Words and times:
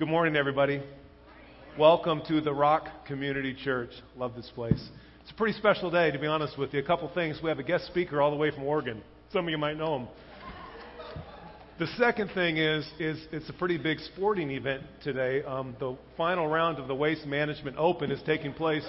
Good 0.00 0.08
morning, 0.08 0.34
everybody. 0.34 0.82
Welcome 1.78 2.22
to 2.26 2.40
the 2.40 2.54
Rock 2.54 2.88
Community 3.06 3.52
Church. 3.52 3.90
Love 4.16 4.34
this 4.34 4.50
place. 4.54 4.82
It's 5.20 5.30
a 5.30 5.34
pretty 5.34 5.58
special 5.58 5.90
day, 5.90 6.10
to 6.10 6.18
be 6.18 6.26
honest 6.26 6.56
with 6.56 6.72
you. 6.72 6.80
A 6.80 6.82
couple 6.82 7.10
things. 7.12 7.38
We 7.42 7.50
have 7.50 7.58
a 7.58 7.62
guest 7.62 7.84
speaker 7.88 8.22
all 8.22 8.30
the 8.30 8.36
way 8.38 8.50
from 8.50 8.64
Oregon. 8.64 9.02
Some 9.30 9.44
of 9.44 9.50
you 9.50 9.58
might 9.58 9.76
know 9.76 9.96
him. 9.96 10.08
The 11.78 11.86
second 11.98 12.30
thing 12.30 12.56
is, 12.56 12.90
is 12.98 13.22
it's 13.30 13.50
a 13.50 13.52
pretty 13.52 13.76
big 13.76 13.98
sporting 14.14 14.50
event 14.52 14.84
today. 15.04 15.42
Um, 15.42 15.76
the 15.78 15.98
final 16.16 16.48
round 16.48 16.78
of 16.78 16.88
the 16.88 16.94
Waste 16.94 17.26
Management 17.26 17.76
Open 17.76 18.10
is 18.10 18.22
taking 18.24 18.54
place 18.54 18.86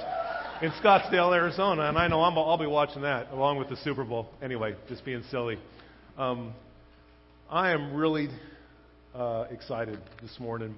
in 0.62 0.72
Scottsdale, 0.82 1.36
Arizona, 1.36 1.90
and 1.90 1.98
I 1.98 2.08
know 2.08 2.22
I'm, 2.22 2.38
I'll 2.38 2.58
be 2.58 2.66
watching 2.68 3.02
that 3.02 3.34
along 3.34 3.58
with 3.58 3.68
the 3.68 3.76
Super 3.84 4.06
Bowl. 4.06 4.30
Anyway, 4.42 4.78
just 4.88 5.04
being 5.04 5.24
silly. 5.30 5.60
Um, 6.18 6.54
I 7.50 7.72
am 7.72 7.96
really 7.96 8.30
uh, 9.14 9.48
excited 9.52 10.00
this 10.22 10.40
morning 10.40 10.74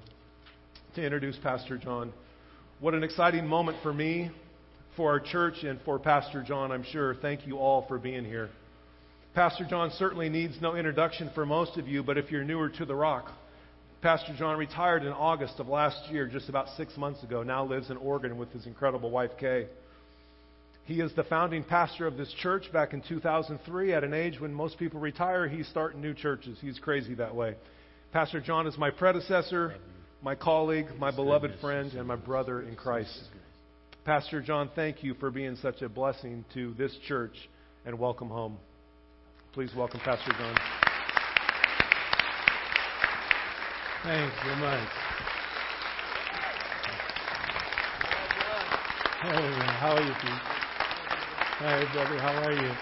to 0.96 1.04
introduce 1.04 1.36
Pastor 1.38 1.78
John. 1.78 2.14
What 2.79 2.93
an 2.93 3.04
exciting 3.04 3.47
moment 3.47 3.78
for 3.82 3.92
me, 3.92 4.29
for 4.96 5.10
our 5.11 5.20
church, 5.20 5.64
and 5.64 5.79
for 5.82 5.97
Pastor 5.97 6.43
John, 6.43 6.71
I'm 6.71 6.84
sure. 6.84 7.15
Thank 7.15 7.47
you 7.47 7.57
all 7.57 7.88
for 7.88 7.97
being 7.97 8.24
here. 8.25 8.50
Pastor 9.34 9.65
John 9.68 9.89
certainly 9.98 10.29
needs 10.29 10.56
no 10.61 10.75
introduction 10.75 11.32
for 11.34 11.48
most 11.48 11.78
of 11.78 11.87
you, 11.87 12.04
but 12.04 12.20
if 12.20 12.29
you're 12.29 12.43
newer 12.43 12.70
to 12.70 12.86
the 12.86 12.93
rock, 12.93 13.32
Pastor 14.04 14.36
John 14.37 14.56
retired 14.60 15.01
in 15.01 15.14
August 15.14 15.60
of 15.60 15.68
last 15.68 16.11
year, 16.11 16.28
just 16.28 16.48
about 16.48 16.68
six 16.78 16.96
months 16.96 17.23
ago, 17.23 17.42
now 17.42 17.65
lives 17.65 17.89
in 17.89 17.98
Oregon 17.98 18.37
with 18.37 18.51
his 18.51 18.68
incredible 18.68 19.10
wife, 19.10 19.32
Kay. 19.39 19.65
He 20.86 21.00
is 21.00 21.12
the 21.15 21.23
founding 21.23 21.64
pastor 21.64 22.06
of 22.06 22.18
this 22.18 22.32
church 22.39 22.71
back 22.71 22.93
in 22.93 23.01
2003. 23.01 23.93
At 23.93 24.04
an 24.04 24.14
age 24.14 24.39
when 24.39 24.54
most 24.54 24.78
people 24.78 25.00
retire, 25.00 25.48
he's 25.48 25.68
starting 25.70 26.01
new 26.01 26.14
churches. 26.14 26.60
He's 26.62 26.78
crazy 26.78 27.15
that 27.15 27.34
way. 27.34 27.56
Pastor 28.12 28.42
John 28.42 28.68
is 28.68 28.78
my 28.78 28.92
predecessor 28.92 29.73
my 30.23 30.36
colleague, 30.36 30.87
my 30.97 31.11
beloved 31.11 31.51
friend, 31.59 31.91
and 31.93 32.08
my 32.08 32.16
brother 32.16 32.61
in 32.61 32.75
Christ. 32.75 33.23
Pastor 34.06 34.42
John, 34.42 34.70
thank 34.73 35.03
you 35.03 35.16
for 35.16 35.30
being 35.30 35.58
such 35.58 35.81
a 35.81 35.89
blessing 35.89 36.45
to 36.53 36.73
this 36.75 36.95
church 37.08 37.36
and 37.86 38.00
welcome 38.00 38.30
home. 38.30 38.58
Please 39.52 39.72
welcome 39.75 40.00
Pastor 40.00 40.31
John. 40.31 40.56
Thanks 44.03 44.36
so 44.44 44.56
much. 44.56 44.88
Hey, 49.22 49.52
how 49.80 49.95
are 49.95 50.02
you, 50.02 50.14
Pete? 50.22 50.42
Hey, 51.59 51.83
brother, 51.94 52.20
how 52.20 52.44
are 52.44 52.52
you? 52.53 52.73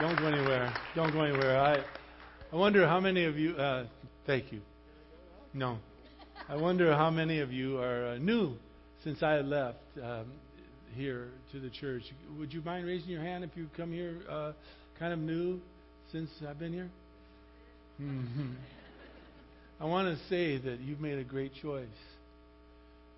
Don't 0.00 0.18
go 0.18 0.26
anywhere. 0.26 0.74
Don't 0.96 1.12
go 1.12 1.22
anywhere. 1.22 1.60
I, 1.60 1.84
I 2.52 2.56
wonder 2.56 2.86
how 2.88 2.98
many 2.98 3.24
of 3.24 3.36
you. 3.38 3.54
Uh, 3.56 3.86
thank 4.26 4.52
you. 4.52 4.60
No. 5.52 5.78
I 6.48 6.56
wonder 6.56 6.94
how 6.96 7.10
many 7.10 7.40
of 7.40 7.52
you 7.52 7.78
are 7.78 8.06
uh, 8.06 8.18
new 8.18 8.54
since 9.02 9.20
I 9.22 9.40
left 9.40 9.78
um, 10.00 10.26
here 10.94 11.28
to 11.52 11.58
the 11.58 11.70
church. 11.70 12.02
Would 12.38 12.52
you 12.52 12.62
mind 12.62 12.86
raising 12.86 13.10
your 13.10 13.22
hand 13.22 13.42
if 13.42 13.50
you 13.56 13.68
come 13.76 13.92
here 13.92 14.16
uh, 14.28 14.52
kind 14.98 15.12
of 15.12 15.18
new 15.18 15.60
since 16.12 16.30
I've 16.48 16.58
been 16.58 16.72
here? 16.72 16.88
Mm-hmm. 18.00 18.52
I 19.80 19.84
want 19.86 20.16
to 20.16 20.24
say 20.28 20.56
that 20.58 20.78
you've 20.80 21.00
made 21.00 21.18
a 21.18 21.24
great 21.24 21.52
choice. 21.60 21.86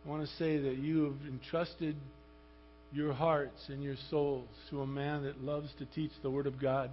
I 0.05 0.09
want 0.09 0.27
to 0.27 0.35
say 0.37 0.57
that 0.59 0.79
you 0.79 1.05
have 1.05 1.29
entrusted 1.29 1.97
your 2.95 3.13
hearts 3.13 3.69
and 3.69 3.83
your 3.83 3.97
souls 4.11 4.49
to 4.71 4.81
a 4.81 4.87
man 4.87 5.25
that 5.25 5.43
loves 5.43 5.69
to 5.81 5.87
teach 5.87 6.13
the 6.23 6.31
Word 6.31 6.47
of 6.47 6.59
God 6.59 6.91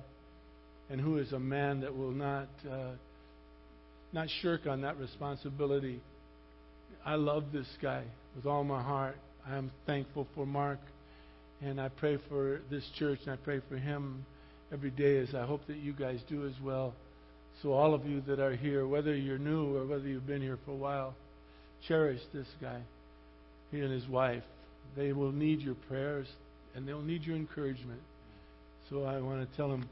and 0.89 0.99
who 0.99 1.17
is 1.17 1.31
a 1.31 1.39
man 1.39 1.79
that 1.81 1.95
will 1.95 2.11
not. 2.11 2.49
Uh, 2.69 2.91
not 4.13 4.27
shirk 4.41 4.65
on 4.67 4.81
that 4.81 4.97
responsibility. 4.97 6.01
I 7.05 7.15
love 7.15 7.45
this 7.53 7.67
guy 7.81 8.03
with 8.35 8.45
all 8.45 8.63
my 8.63 8.81
heart. 8.81 9.17
I 9.47 9.55
am 9.55 9.71
thankful 9.85 10.27
for 10.35 10.45
Mark, 10.45 10.79
and 11.61 11.79
I 11.79 11.89
pray 11.89 12.17
for 12.29 12.61
this 12.69 12.83
church, 12.97 13.19
and 13.25 13.31
I 13.31 13.37
pray 13.37 13.61
for 13.69 13.77
him 13.77 14.25
every 14.71 14.91
day, 14.91 15.17
as 15.19 15.33
I 15.33 15.45
hope 15.45 15.61
that 15.67 15.77
you 15.77 15.93
guys 15.93 16.19
do 16.29 16.45
as 16.45 16.53
well. 16.61 16.93
So, 17.61 17.73
all 17.73 17.93
of 17.93 18.05
you 18.05 18.21
that 18.21 18.39
are 18.39 18.55
here, 18.55 18.87
whether 18.87 19.15
you're 19.15 19.37
new 19.37 19.75
or 19.75 19.85
whether 19.85 20.07
you've 20.07 20.27
been 20.27 20.41
here 20.41 20.57
for 20.65 20.71
a 20.71 20.75
while, 20.75 21.13
cherish 21.87 22.21
this 22.33 22.47
guy, 22.61 22.81
he 23.71 23.79
and 23.79 23.91
his 23.91 24.07
wife. 24.07 24.43
They 24.95 25.13
will 25.13 25.31
need 25.31 25.61
your 25.61 25.75
prayers, 25.75 26.27
and 26.75 26.87
they'll 26.87 27.01
need 27.01 27.23
your 27.23 27.35
encouragement. 27.35 28.01
So, 28.89 29.03
I 29.03 29.19
want 29.19 29.49
to 29.49 29.57
tell 29.57 29.69
them, 29.69 29.89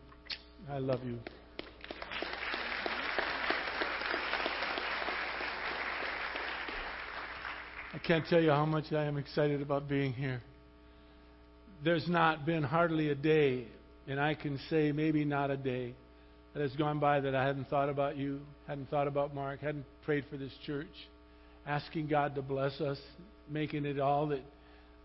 I 0.70 0.80
love 0.80 1.02
you. 1.06 1.20
I 7.98 8.00
can't 8.00 8.28
tell 8.28 8.40
you 8.40 8.52
how 8.52 8.68
much 8.68 8.94
I 8.94 9.06
am 9.06 9.18
excited 9.18 9.60
about 9.60 9.90
being 9.90 10.14
here. 10.14 10.40
There's 11.84 12.08
not 12.08 12.46
been 12.46 12.62
hardly 12.62 13.10
a 13.10 13.16
day, 13.16 13.66
and 14.08 14.20
I 14.20 14.36
can 14.36 14.60
say 14.70 14.92
maybe 14.92 15.26
not 15.26 15.50
a 15.50 15.58
day, 15.58 15.96
that 16.54 16.62
has 16.62 16.72
gone 16.74 17.00
by 17.00 17.20
that 17.22 17.34
I 17.34 17.44
hadn't 17.44 17.72
thought 17.72 17.90
about 17.90 18.16
you, 18.16 18.42
hadn't 18.68 18.92
thought 18.92 19.08
about 19.08 19.34
Mark, 19.34 19.62
hadn't 19.62 19.86
prayed 20.06 20.26
for 20.30 20.38
this 20.38 20.52
church, 20.64 20.86
asking 21.66 22.06
God 22.06 22.36
to 22.36 22.44
bless 22.44 22.80
us, 22.82 23.00
making 23.50 23.84
it 23.86 24.00
all 24.00 24.28
that, 24.28 24.44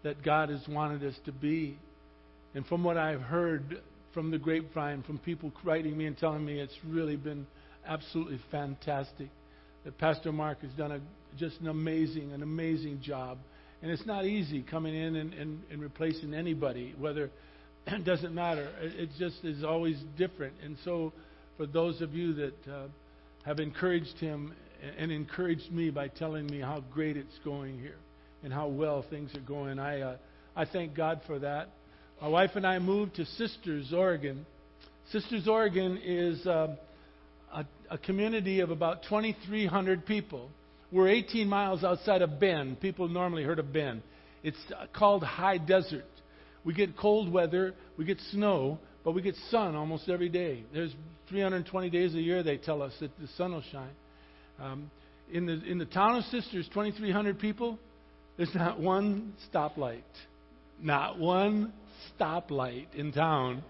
that 0.03 0.23
God 0.23 0.51
has 0.51 0.61
wanted 0.69 1.03
us 1.03 1.19
to 1.25 1.33
be. 1.33 1.79
And 2.55 2.67
from 2.67 2.85
what 2.85 2.99
I've 2.99 3.23
heard 3.23 3.81
from 4.13 4.31
the 4.31 4.39
grapevine, 4.39 5.03
from 5.03 5.17
people 5.17 5.51
writing 5.65 5.97
me 5.97 6.05
and 6.05 6.19
telling 6.19 6.45
me, 6.45 6.61
it's 6.61 6.77
really 6.87 7.17
been 7.17 7.47
absolutely 7.87 8.39
fantastic 8.51 9.31
that 9.85 9.99
Pastor 9.99 10.33
Mark 10.33 10.63
has 10.63 10.71
done 10.73 10.93
a 10.93 11.01
just 11.39 11.61
an 11.61 11.69
amazing, 11.69 12.33
an 12.33 12.43
amazing 12.43 13.01
job. 13.03 13.39
And 13.81 13.91
it's 13.91 14.07
not 14.07 14.25
easy 14.27 14.63
coming 14.63 14.95
in 14.95 15.17
and, 15.17 15.35
and, 15.35 15.63
and 15.71 15.81
replacing 15.81 16.35
anybody, 16.35 16.95
whether 16.99 17.31
it 17.87 18.05
doesn't 18.05 18.35
matter. 18.35 18.69
It 18.81 19.11
just 19.19 19.45
is 19.45 19.65
always 19.65 20.01
different. 20.17 20.55
And 20.63 20.77
so, 20.85 21.13
for 21.57 21.67
those 21.67 22.01
of 22.01 22.15
you 22.15 22.35
that 22.35 22.69
uh, 22.69 22.87
have 23.45 23.61
encouraged 23.61 24.19
him 24.19 24.55
and 24.99 25.13
encouraged 25.13 25.71
me 25.71 25.91
by 25.91 26.09
telling 26.09 26.47
me 26.47 26.61
how 26.61 26.83
great 26.93 27.17
it's 27.17 27.39
going 27.45 27.79
here 27.79 27.99
and 28.43 28.53
how 28.53 28.69
well 28.69 29.05
things 29.09 29.35
are 29.35 29.41
going, 29.41 29.79
I, 29.79 30.01
uh, 30.01 30.17
I 30.57 30.65
thank 30.65 30.95
God 30.95 31.21
for 31.27 31.39
that. 31.41 31.69
My 32.21 32.29
wife 32.29 32.51
and 32.55 32.67
I 32.67 32.79
moved 32.79 33.17
to 33.17 33.25
Sisters, 33.25 33.93
Oregon. 33.93 34.47
Sisters, 35.11 35.47
Oregon 35.47 36.01
is 36.03 36.47
uh, 36.47 36.77
a, 37.53 37.65
a 37.91 37.99
community 37.99 38.61
of 38.61 38.71
about 38.71 39.03
2,300 39.05 40.07
people 40.07 40.51
we're 40.93 41.09
18 41.09 41.49
miles 41.49 41.83
outside 41.83 42.21
of 42.21 42.39
Bend. 42.39 42.79
People 42.79 43.09
normally 43.09 43.43
heard 43.43 43.59
of 43.59 43.73
Bend. 43.73 44.03
It's 44.43 44.59
called 44.95 45.25
high 45.25 45.57
desert. 45.57 46.05
We 46.65 46.75
get 46.75 46.97
cold 46.97 47.33
weather, 47.33 47.75
we 47.97 48.05
get 48.05 48.21
snow, 48.31 48.79
but 49.03 49.13
we 49.13 49.23
get 49.23 49.35
sun 49.51 49.75
almost 49.75 50.09
every 50.09 50.29
day. 50.29 50.65
There's 50.73 50.95
320 51.31 51.91
days 51.91 52.15
a 52.15 52.21
year, 52.21 52.43
they 52.43 52.59
tell 52.59 52.83
us, 52.83 52.93
that 53.01 53.11
the 53.19 53.27
sun 53.39 53.53
will 53.53 53.65
shine. 53.73 53.91
Um, 54.61 54.91
in, 55.33 55.47
the, 55.47 55.65
in 55.65 55.79
the 55.79 55.87
town 55.87 56.17
of 56.17 56.25
Sisters, 56.25 56.69
2,300 56.69 57.39
people, 57.39 57.79
there's 58.37 58.55
not 58.55 58.79
one 58.79 59.33
stoplight. 59.53 60.03
Not 60.81 61.19
one 61.19 61.73
stoplight 62.21 62.95
in 62.95 63.13
town. 63.13 63.65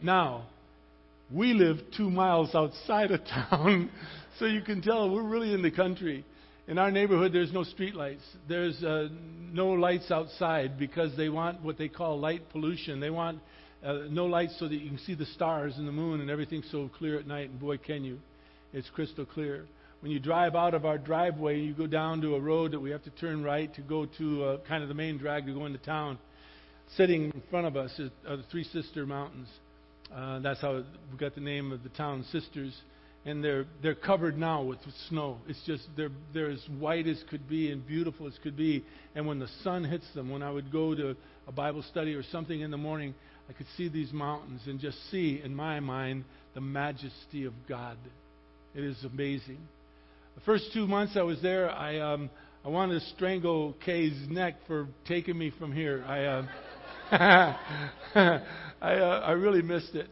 Now, 0.00 0.46
we 1.34 1.52
live 1.52 1.78
two 1.96 2.08
miles 2.08 2.54
outside 2.54 3.10
of 3.10 3.20
town, 3.50 3.90
so 4.38 4.46
you 4.46 4.62
can 4.62 4.80
tell 4.80 5.10
we're 5.10 5.22
really 5.22 5.52
in 5.52 5.62
the 5.62 5.70
country. 5.70 6.24
In 6.68 6.78
our 6.78 6.90
neighborhood, 6.90 7.32
there's 7.32 7.52
no 7.52 7.64
street 7.64 7.94
lights. 7.94 8.22
There's 8.48 8.82
uh, 8.82 9.08
no 9.52 9.68
lights 9.68 10.10
outside 10.10 10.78
because 10.78 11.14
they 11.16 11.28
want 11.28 11.60
what 11.62 11.76
they 11.76 11.88
call 11.88 12.18
light 12.18 12.48
pollution. 12.50 13.00
They 13.00 13.10
want 13.10 13.40
uh, 13.84 14.04
no 14.08 14.26
lights 14.26 14.56
so 14.58 14.68
that 14.68 14.74
you 14.74 14.88
can 14.88 14.98
see 14.98 15.14
the 15.14 15.26
stars 15.26 15.74
and 15.76 15.86
the 15.86 15.92
moon 15.92 16.20
and 16.20 16.30
everything's 16.30 16.70
so 16.70 16.88
clear 16.96 17.18
at 17.18 17.26
night. 17.26 17.50
And 17.50 17.60
boy, 17.60 17.76
can 17.78 18.04
you! 18.04 18.20
It's 18.72 18.88
crystal 18.90 19.26
clear. 19.26 19.66
When 20.00 20.10
you 20.12 20.20
drive 20.20 20.54
out 20.54 20.74
of 20.74 20.86
our 20.86 20.98
driveway, 20.98 21.60
you 21.60 21.74
go 21.74 21.86
down 21.86 22.20
to 22.22 22.36
a 22.36 22.40
road 22.40 22.72
that 22.72 22.80
we 22.80 22.90
have 22.90 23.02
to 23.04 23.10
turn 23.10 23.42
right 23.42 23.74
to 23.74 23.82
go 23.82 24.06
to 24.18 24.44
uh, 24.44 24.58
kind 24.68 24.82
of 24.82 24.88
the 24.88 24.94
main 24.94 25.18
drag 25.18 25.46
to 25.46 25.52
go 25.52 25.66
into 25.66 25.78
town. 25.78 26.18
Sitting 26.96 27.24
in 27.24 27.42
front 27.50 27.66
of 27.66 27.76
us 27.76 27.98
are 28.28 28.36
the 28.36 28.42
Three 28.50 28.64
Sister 28.64 29.04
Mountains. 29.04 29.48
Uh, 30.14 30.38
that's 30.40 30.60
how 30.60 30.82
we 31.10 31.18
got 31.18 31.34
the 31.34 31.40
name 31.40 31.72
of 31.72 31.82
the 31.82 31.88
town, 31.90 32.24
Sisters 32.30 32.74
and 33.26 33.42
they're 33.42 33.66
they're 33.82 33.94
covered 33.94 34.36
now 34.36 34.62
with 34.62 34.78
snow. 35.08 35.38
It's 35.48 35.60
just 35.66 35.84
they're 35.96 36.10
they're 36.32 36.50
as 36.50 36.62
white 36.78 37.06
as 37.06 37.22
could 37.30 37.48
be 37.48 37.70
and 37.70 37.86
beautiful 37.86 38.26
as 38.26 38.34
could 38.42 38.56
be. 38.56 38.84
And 39.14 39.26
when 39.26 39.38
the 39.38 39.48
sun 39.62 39.84
hits 39.84 40.06
them, 40.14 40.30
when 40.30 40.42
I 40.42 40.50
would 40.50 40.70
go 40.70 40.94
to 40.94 41.16
a 41.46 41.52
Bible 41.52 41.82
study 41.90 42.14
or 42.14 42.22
something 42.22 42.60
in 42.60 42.70
the 42.70 42.76
morning, 42.76 43.14
I 43.48 43.52
could 43.52 43.66
see 43.76 43.88
these 43.88 44.12
mountains 44.12 44.60
and 44.66 44.78
just 44.78 44.98
see 45.10 45.40
in 45.42 45.54
my 45.54 45.80
mind 45.80 46.24
the 46.54 46.60
majesty 46.60 47.44
of 47.44 47.54
God. 47.68 47.96
It 48.74 48.84
is 48.84 49.02
amazing. 49.04 49.58
The 50.34 50.40
first 50.42 50.70
two 50.74 50.86
months 50.86 51.16
I 51.16 51.22
was 51.22 51.40
there, 51.40 51.70
I 51.70 51.98
um, 52.00 52.28
I 52.64 52.68
wanted 52.68 53.00
to 53.00 53.06
strangle 53.14 53.74
Kay's 53.84 54.28
neck 54.28 54.56
for 54.66 54.86
taking 55.06 55.38
me 55.38 55.50
from 55.58 55.72
here. 55.72 56.04
I 56.06 56.24
uh, 56.24 56.46
I 57.12 57.58
uh, 58.82 59.20
I 59.24 59.32
really 59.32 59.62
missed 59.62 59.94
it. 59.94 60.08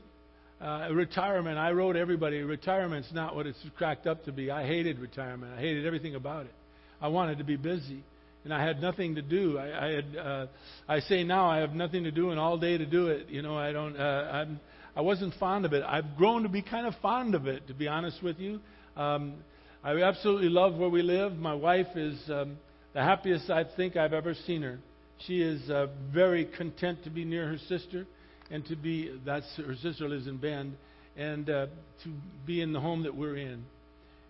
Uh, 0.61 0.89
retirement, 0.93 1.59
I 1.59 1.73
wrote 1.73 1.97
everybody, 1.97 2.41
retirement's 2.43 3.13
not 3.13 3.35
what 3.35 3.47
it's 3.47 3.59
cracked 3.77 4.07
up 4.07 4.25
to 4.27 4.33
be. 4.33 4.51
I 4.51 4.65
hated 4.65 4.99
retirement. 5.01 5.53
I 5.57 5.61
hated 5.61 5.87
everything 5.87 6.15
about 6.15 6.47
it. 6.47 6.55
I 7.01 7.09
wanted 7.09 7.39
to 7.39 7.45
be 7.45 7.57
busy, 7.57 8.05
and 8.45 8.55
I 8.55 8.65
had 8.65 8.81
nothing 8.81 9.17
to 9.17 9.23
do. 9.23 9.59
I, 9.59 9.87
I 9.87 9.93
had, 9.93 10.17
uh, 10.17 10.47
I 10.89 11.01
say 11.01 11.25
now, 11.25 11.49
I 11.49 11.59
have 11.59 11.73
nothing 11.75 12.05
to 12.05 12.13
do, 12.13 12.31
and 12.31 12.39
all 12.39 12.59
day 12.59 12.79
to 12.79 12.87
do 12.87 13.09
it. 13.09 13.29
You 13.29 13.43
know, 13.43 13.57
I 13.57 13.73
don't, 13.73 13.97
uh, 13.97 14.29
I'm, 14.33 14.61
I 14.95 15.01
wasn't 15.01 15.35
fond 15.41 15.65
of 15.65 15.73
it. 15.73 15.83
I've 15.85 16.17
grown 16.17 16.45
to 16.45 16.49
be 16.49 16.63
kind 16.63 16.87
of 16.87 16.95
fond 17.03 17.35
of 17.35 17.49
it, 17.49 17.67
to 17.67 17.75
be 17.75 17.89
honest 17.89 18.23
with 18.23 18.39
you. 18.39 18.61
Um, 18.97 19.35
I 19.83 20.01
absolutely 20.03 20.49
love 20.49 20.77
where 20.77 20.91
we 20.91 21.03
live. 21.03 21.33
My 21.33 21.55
wife 21.55 21.97
is 21.97 22.21
um, 22.29 22.57
the 22.93 23.01
happiest 23.01 23.51
I 23.51 23.65
think 23.65 23.97
I've 23.97 24.13
ever 24.13 24.35
seen 24.47 24.63
her. 24.63 24.79
She 25.27 25.41
is 25.41 25.69
uh, 25.71 25.87
very 26.13 26.47
content 26.47 27.05
to 27.05 27.11
be 27.11 27.25
near 27.25 27.47
her 27.49 27.59
sister 27.69 28.07
and 28.51 28.65
to 28.67 28.77
be, 28.77 29.19
that's, 29.25 29.47
her 29.57 29.77
sister 29.77 30.09
lives 30.09 30.27
in 30.27 30.37
Bend, 30.37 30.77
and 31.17 31.49
uh, 31.49 31.67
to 32.05 32.13
be 32.47 32.61
in 32.61 32.73
the 32.73 32.81
home 32.81 33.05
that 33.05 33.15
we're 33.15 33.37
in. 33.37 33.65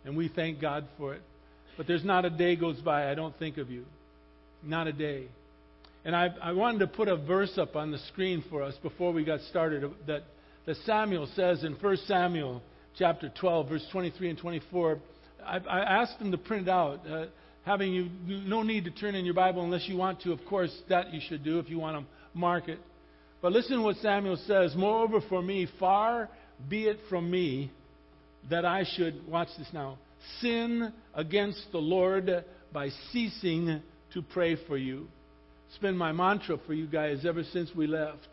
And 0.04 0.16
we 0.16 0.28
thank 0.28 0.60
God 0.60 0.86
for 0.98 1.14
it. 1.14 1.22
But 1.76 1.86
there's 1.86 2.04
not 2.04 2.24
a 2.24 2.30
day 2.30 2.56
goes 2.56 2.80
by 2.80 3.10
I 3.10 3.14
don't 3.14 3.36
think 3.38 3.58
of 3.58 3.70
you. 3.70 3.84
Not 4.62 4.86
a 4.86 4.92
day. 4.92 5.26
And 6.04 6.14
I, 6.14 6.28
I 6.42 6.52
wanted 6.52 6.80
to 6.80 6.86
put 6.88 7.08
a 7.08 7.16
verse 7.16 7.56
up 7.58 7.76
on 7.76 7.90
the 7.90 7.98
screen 8.08 8.44
for 8.50 8.62
us 8.62 8.74
before 8.82 9.12
we 9.12 9.24
got 9.24 9.40
started 9.50 9.90
that, 10.06 10.24
that 10.66 10.76
Samuel 10.84 11.28
says 11.34 11.64
in 11.64 11.74
1 11.74 11.96
Samuel 12.06 12.62
chapter 12.98 13.32
12, 13.40 13.68
verse 13.68 13.86
23 13.92 14.30
and 14.30 14.38
24. 14.38 14.98
I, 15.44 15.58
I 15.58 16.02
asked 16.02 16.18
them 16.18 16.32
to 16.32 16.38
print 16.38 16.68
it 16.68 16.70
out. 16.70 17.00
Uh, 17.08 17.26
having 17.64 17.92
you 17.92 18.08
no 18.26 18.62
need 18.62 18.84
to 18.84 18.90
turn 18.90 19.14
in 19.14 19.24
your 19.24 19.34
Bible 19.34 19.62
unless 19.62 19.88
you 19.88 19.96
want 19.96 20.22
to. 20.22 20.32
Of 20.32 20.40
course, 20.48 20.76
that 20.88 21.12
you 21.12 21.20
should 21.28 21.44
do 21.44 21.58
if 21.58 21.68
you 21.68 21.78
want 21.78 21.98
to 21.98 22.38
mark 22.38 22.68
it. 22.68 22.78
But 23.40 23.52
listen 23.52 23.76
to 23.78 23.82
what 23.82 23.96
Samuel 23.96 24.38
says. 24.46 24.74
Moreover, 24.76 25.20
for 25.28 25.42
me, 25.42 25.68
far 25.78 26.28
be 26.68 26.86
it 26.86 26.98
from 27.08 27.30
me 27.30 27.70
that 28.50 28.64
I 28.64 28.84
should, 28.96 29.26
watch 29.28 29.48
this 29.58 29.68
now, 29.72 29.98
sin 30.40 30.92
against 31.14 31.66
the 31.72 31.78
Lord 31.78 32.44
by 32.72 32.88
ceasing 33.12 33.82
to 34.14 34.22
pray 34.22 34.56
for 34.66 34.76
you. 34.76 35.08
It's 35.68 35.78
been 35.78 35.96
my 35.96 36.12
mantra 36.12 36.58
for 36.66 36.74
you 36.74 36.86
guys 36.86 37.24
ever 37.24 37.42
since 37.52 37.70
we 37.74 37.86
left. 37.86 38.28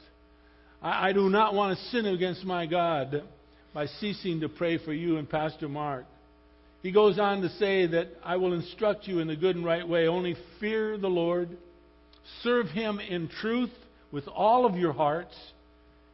I, 0.81 1.09
I 1.09 1.13
do 1.13 1.29
not 1.29 1.53
want 1.53 1.77
to 1.77 1.85
sin 1.85 2.05
against 2.05 2.43
my 2.43 2.65
God 2.65 3.23
by 3.73 3.85
ceasing 3.85 4.41
to 4.41 4.49
pray 4.49 4.77
for 4.83 4.93
you 4.93 5.17
and 5.17 5.29
Pastor 5.29 5.69
Mark. 5.69 6.05
He 6.81 6.91
goes 6.91 7.19
on 7.19 7.41
to 7.41 7.49
say 7.49 7.87
that 7.87 8.07
I 8.23 8.37
will 8.37 8.53
instruct 8.53 9.07
you 9.07 9.19
in 9.19 9.27
the 9.27 9.35
good 9.35 9.55
and 9.55 9.65
right 9.65 9.87
way. 9.87 10.07
Only 10.07 10.35
fear 10.59 10.97
the 10.97 11.09
Lord, 11.09 11.49
serve 12.41 12.67
Him 12.67 12.99
in 12.99 13.27
truth 13.27 13.71
with 14.11 14.27
all 14.27 14.65
of 14.65 14.75
your 14.75 14.93
hearts 14.93 15.35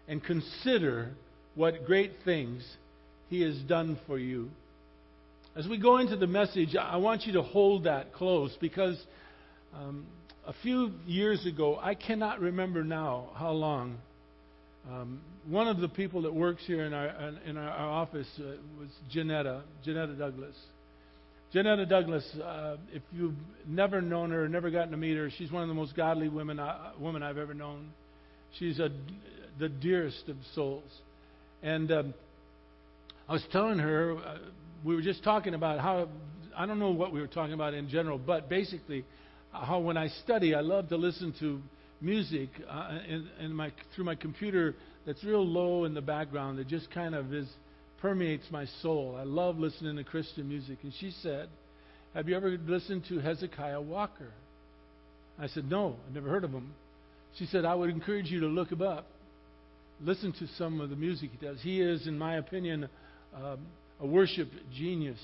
and 0.08 0.24
consider 0.24 1.12
what 1.54 1.86
great 1.86 2.14
things 2.24 2.66
He 3.30 3.42
has 3.42 3.58
done 3.60 4.00
for 4.08 4.18
you. 4.18 4.50
As 5.56 5.68
we 5.68 5.78
go 5.78 5.98
into 6.00 6.18
the 6.18 6.28
message, 6.28 6.76
I 6.76 6.98
want 6.98 7.26
you 7.26 7.34
to 7.34 7.42
hold 7.42 7.86
that 7.86 8.12
close 8.12 8.58
because 8.60 9.02
um, 9.74 10.06
a 10.46 10.54
few 10.62 10.92
years 11.06 11.46
ago, 11.46 11.80
I 11.82 11.96
cannot 11.96 12.40
remember 12.40 12.84
now 12.84 13.30
how 13.36 13.52
long, 13.52 13.98
um, 14.90 15.22
one 15.48 15.68
of 15.68 15.80
the 15.80 15.88
people 15.88 16.24
that 16.24 16.34
works 16.34 16.64
here 16.66 16.86
in 16.86 16.94
our, 16.94 17.34
in 17.46 17.58
our, 17.58 17.70
office 17.70 18.28
uh, 18.40 18.56
was 18.80 18.90
Janetta, 19.12 19.62
Janetta 19.84 20.14
Douglas. 20.14 20.56
Janetta 21.54 21.86
Douglas, 21.86 22.26
uh, 22.44 22.78
if 22.92 23.04
you've 23.12 23.36
never 23.68 24.02
known 24.02 24.32
her, 24.32 24.50
never 24.50 24.72
gotten 24.72 24.92
to 24.92 24.98
meet 24.98 25.16
her, 25.16 25.30
she's 25.38 25.52
one 25.52 25.62
of 25.62 25.68
the 25.68 25.76
most 25.76 25.96
godly 25.96 26.30
women, 26.30 26.60
uh, 26.60 26.92
women 27.00 27.22
I've 27.22 27.38
ever 27.38 27.54
known. 27.54 27.92
She's 28.58 28.80
a, 28.80 28.90
the 29.60 29.70
dearest 29.70 30.28
of 30.30 30.36
souls. 30.56 30.90
And 31.62 31.92
um, 31.92 32.14
I 33.30 33.34
was 33.34 33.44
telling 33.52 33.78
her, 33.78 34.18
uh, 34.18 34.38
we 34.84 34.96
were 34.96 35.02
just 35.02 35.24
talking 35.24 35.54
about 35.54 35.80
how, 35.80 36.10
I 36.58 36.66
don't 36.66 36.80
know 36.80 36.92
what 36.92 37.14
we 37.14 37.22
were 37.22 37.28
talking 37.28 37.54
about 37.54 37.74
in 37.76 37.88
general, 37.88 38.18
but 38.18 38.50
basically, 38.50 39.06
how 39.52 39.80
when 39.80 39.96
I 39.96 40.08
study, 40.24 40.56
I 40.56 40.62
love 40.62 40.90
to 40.90 40.98
listen 40.98 41.34
to 41.40 41.62
music 42.02 42.50
uh, 42.68 43.00
in, 43.08 43.30
in 43.40 43.54
my, 43.54 43.72
through 43.96 44.06
my 44.06 44.16
computer 44.16 44.76
that's 45.06 45.24
real 45.24 45.46
low 45.46 45.86
in 45.86 45.94
the 45.94 46.02
background 46.02 46.58
that 46.60 46.68
just 46.68 46.90
kind 46.92 47.16
of 47.16 47.34
is 47.34 47.48
permeates 48.02 48.46
my 48.52 48.66
soul. 48.82 49.16
I 49.20 49.24
love 49.24 49.58
listening 49.58 49.96
to 49.98 50.04
Christian 50.04 50.48
music. 50.48 50.78
And 50.84 50.94
she 51.00 51.12
said, 51.22 51.50
Have 52.14 52.28
you 52.28 52.36
ever 52.36 52.58
listened 52.66 53.06
to 53.10 53.20
Hezekiah 53.20 53.82
Walker? 53.82 54.32
I 55.40 55.48
said, 55.48 55.70
No, 55.70 55.96
I've 56.08 56.14
never 56.14 56.30
heard 56.30 56.44
of 56.44 56.52
him. 56.52 56.74
She 57.38 57.46
said, 57.48 57.66
I 57.66 57.76
would 57.76 57.90
encourage 57.90 58.28
you 58.28 58.42
to 58.42 58.48
look 58.48 58.72
him 58.72 58.82
up. 58.82 59.08
Listen 60.02 60.34
to 60.34 60.48
some 60.58 60.82
of 60.82 60.90
the 60.90 60.96
music 60.96 61.32
he 61.32 61.46
does. 61.46 61.58
He 61.62 61.82
is, 61.82 62.06
in 62.08 62.18
my 62.18 62.36
opinion, 62.36 62.90
um, 63.36 63.60
a 64.00 64.06
worship 64.06 64.50
genius. 64.76 65.20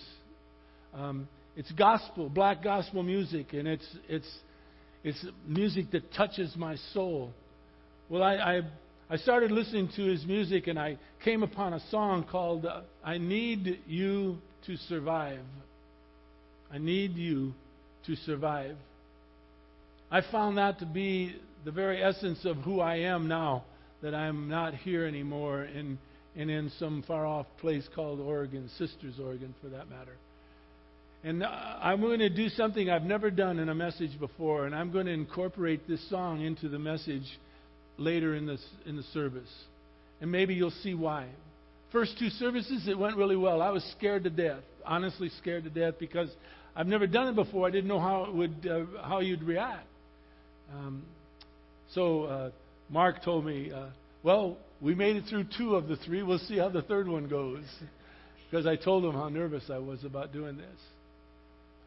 Um, 0.93 1.27
it's 1.55 1.71
gospel, 1.73 2.29
black 2.29 2.63
gospel 2.63 3.03
music, 3.03 3.53
and 3.53 3.67
it's, 3.67 3.85
it's, 4.07 4.37
it's 5.03 5.25
music 5.45 5.91
that 5.91 6.13
touches 6.13 6.55
my 6.55 6.77
soul. 6.93 7.33
Well, 8.09 8.23
I, 8.23 8.35
I 8.35 8.61
I 9.11 9.17
started 9.17 9.51
listening 9.51 9.89
to 9.97 10.03
his 10.03 10.25
music 10.25 10.67
and 10.67 10.79
I 10.79 10.97
came 11.25 11.43
upon 11.43 11.73
a 11.73 11.81
song 11.89 12.23
called 12.31 12.65
uh, 12.65 12.83
I 13.03 13.17
Need 13.17 13.81
You 13.85 14.37
to 14.65 14.77
Survive. 14.87 15.41
I 16.71 16.77
Need 16.77 17.17
You 17.17 17.53
to 18.05 18.15
Survive. 18.15 18.77
I 20.09 20.21
found 20.31 20.57
that 20.59 20.79
to 20.79 20.85
be 20.85 21.35
the 21.65 21.71
very 21.71 22.01
essence 22.01 22.45
of 22.45 22.55
who 22.59 22.79
I 22.79 22.99
am 22.99 23.27
now, 23.27 23.65
that 24.01 24.15
I'm 24.15 24.47
not 24.47 24.75
here 24.75 25.05
anymore 25.05 25.63
and, 25.63 25.97
and 26.37 26.49
in 26.49 26.71
some 26.79 27.03
far 27.05 27.25
off 27.25 27.47
place 27.59 27.85
called 27.93 28.21
Oregon, 28.21 28.69
Sisters, 28.77 29.15
Oregon, 29.21 29.53
for 29.61 29.67
that 29.67 29.89
matter. 29.89 30.15
And 31.25 31.43
uh, 31.43 31.49
I'm 31.49 31.99
going 31.99 32.19
to 32.19 32.29
do 32.29 32.47
something 32.47 32.89
I've 32.89 33.03
never 33.03 33.29
done 33.29 33.59
in 33.59 33.67
a 33.67 33.75
message 33.75 34.17
before, 34.17 34.67
and 34.67 34.73
I'm 34.73 34.89
going 34.89 35.07
to 35.07 35.11
incorporate 35.11 35.85
this 35.85 36.09
song 36.09 36.39
into 36.45 36.69
the 36.69 36.79
message 36.79 37.25
later 37.97 38.35
in, 38.35 38.45
this, 38.45 38.63
in 38.85 38.95
the 38.95 39.03
service. 39.13 39.49
And 40.19 40.31
maybe 40.31 40.53
you'll 40.53 40.71
see 40.83 40.93
why. 40.93 41.27
First 41.91 42.17
two 42.17 42.29
services, 42.29 42.87
it 42.87 42.97
went 42.97 43.17
really 43.17 43.35
well. 43.35 43.61
I 43.61 43.69
was 43.69 43.83
scared 43.97 44.23
to 44.23 44.29
death, 44.29 44.63
honestly 44.85 45.29
scared 45.39 45.65
to 45.65 45.69
death, 45.69 45.95
because 45.99 46.29
I've 46.75 46.87
never 46.87 47.05
done 47.05 47.27
it 47.27 47.35
before. 47.35 47.67
I 47.67 47.71
didn't 47.71 47.89
know 47.89 47.99
how 47.99 48.25
it 48.25 48.33
would, 48.33 48.67
uh, 48.69 49.01
how 49.03 49.19
you'd 49.19 49.43
react. 49.43 49.87
Um, 50.73 51.03
so 51.93 52.23
uh, 52.23 52.51
Mark 52.89 53.23
told 53.23 53.45
me, 53.45 53.71
uh, 53.73 53.87
"Well, 54.23 54.57
we 54.79 54.95
made 54.95 55.17
it 55.17 55.25
through 55.29 55.45
two 55.57 55.75
of 55.75 55.89
the 55.89 55.97
three. 55.97 56.23
We'll 56.23 56.39
see 56.39 56.57
how 56.57 56.69
the 56.69 56.81
third 56.83 57.07
one 57.07 57.27
goes." 57.27 57.63
Because 58.49 58.67
I 58.67 58.75
told 58.75 59.05
him 59.05 59.13
how 59.13 59.29
nervous 59.29 59.63
I 59.69 59.77
was 59.77 60.03
about 60.03 60.33
doing 60.33 60.57
this. 60.57 60.67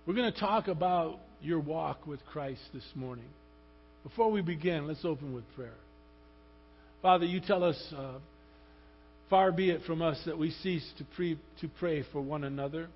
We're 0.07 0.15
going 0.15 0.33
to 0.33 0.41
talk 0.41 0.67
about 0.67 1.19
your 1.43 1.61
walk 1.61 2.07
with 2.07 2.25
Christ 2.25 2.63
this 2.73 2.87
morning. 2.95 3.29
Before 4.03 4.31
we 4.31 4.41
begin, 4.41 4.87
let's 4.87 5.05
open 5.05 5.35
with 5.35 5.45
prayer. 5.57 5.75
Father, 7.05 7.27
you 7.27 7.39
tell 7.39 7.63
us, 7.63 7.77
uh, 7.95 8.15
far 9.29 9.53
be 9.53 9.69
it 9.69 9.83
from 9.87 10.01
us 10.01 10.19
that 10.25 10.39
we 10.39 10.51
cease 10.63 10.91
to, 10.97 11.05
pre- 11.15 11.39
to 11.61 11.69
pray 11.79 12.03
for 12.11 12.23
one 12.23 12.45
another. 12.45 12.89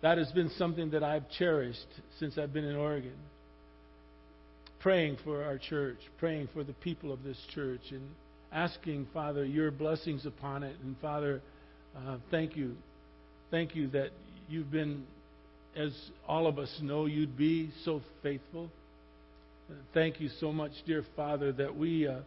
That 0.00 0.16
has 0.16 0.32
been 0.32 0.48
something 0.56 0.88
that 0.92 1.02
I've 1.02 1.28
cherished 1.36 1.84
since 2.18 2.38
I've 2.38 2.54
been 2.54 2.64
in 2.64 2.76
Oregon. 2.76 3.12
Praying 4.80 5.18
for 5.22 5.44
our 5.44 5.58
church, 5.58 5.98
praying 6.18 6.48
for 6.54 6.64
the 6.64 6.72
people 6.72 7.12
of 7.12 7.22
this 7.22 7.36
church, 7.54 7.82
and 7.90 8.08
asking, 8.50 9.06
Father, 9.12 9.44
your 9.44 9.70
blessings 9.70 10.24
upon 10.24 10.62
it. 10.62 10.74
And 10.82 10.96
Father, 11.02 11.42
uh, 11.94 12.16
thank 12.30 12.56
you. 12.56 12.74
Thank 13.50 13.76
you 13.76 13.88
that 13.88 14.12
you've 14.48 14.70
been, 14.70 15.04
as 15.76 15.94
all 16.26 16.46
of 16.46 16.58
us 16.58 16.74
know 16.80 17.04
you'd 17.04 17.36
be, 17.36 17.70
so 17.84 18.00
faithful. 18.22 18.70
Thank 19.92 20.22
you 20.22 20.30
so 20.40 20.52
much, 20.52 20.72
dear 20.86 21.04
Father, 21.14 21.52
that 21.52 21.76
we. 21.76 22.08
Uh, 22.08 22.20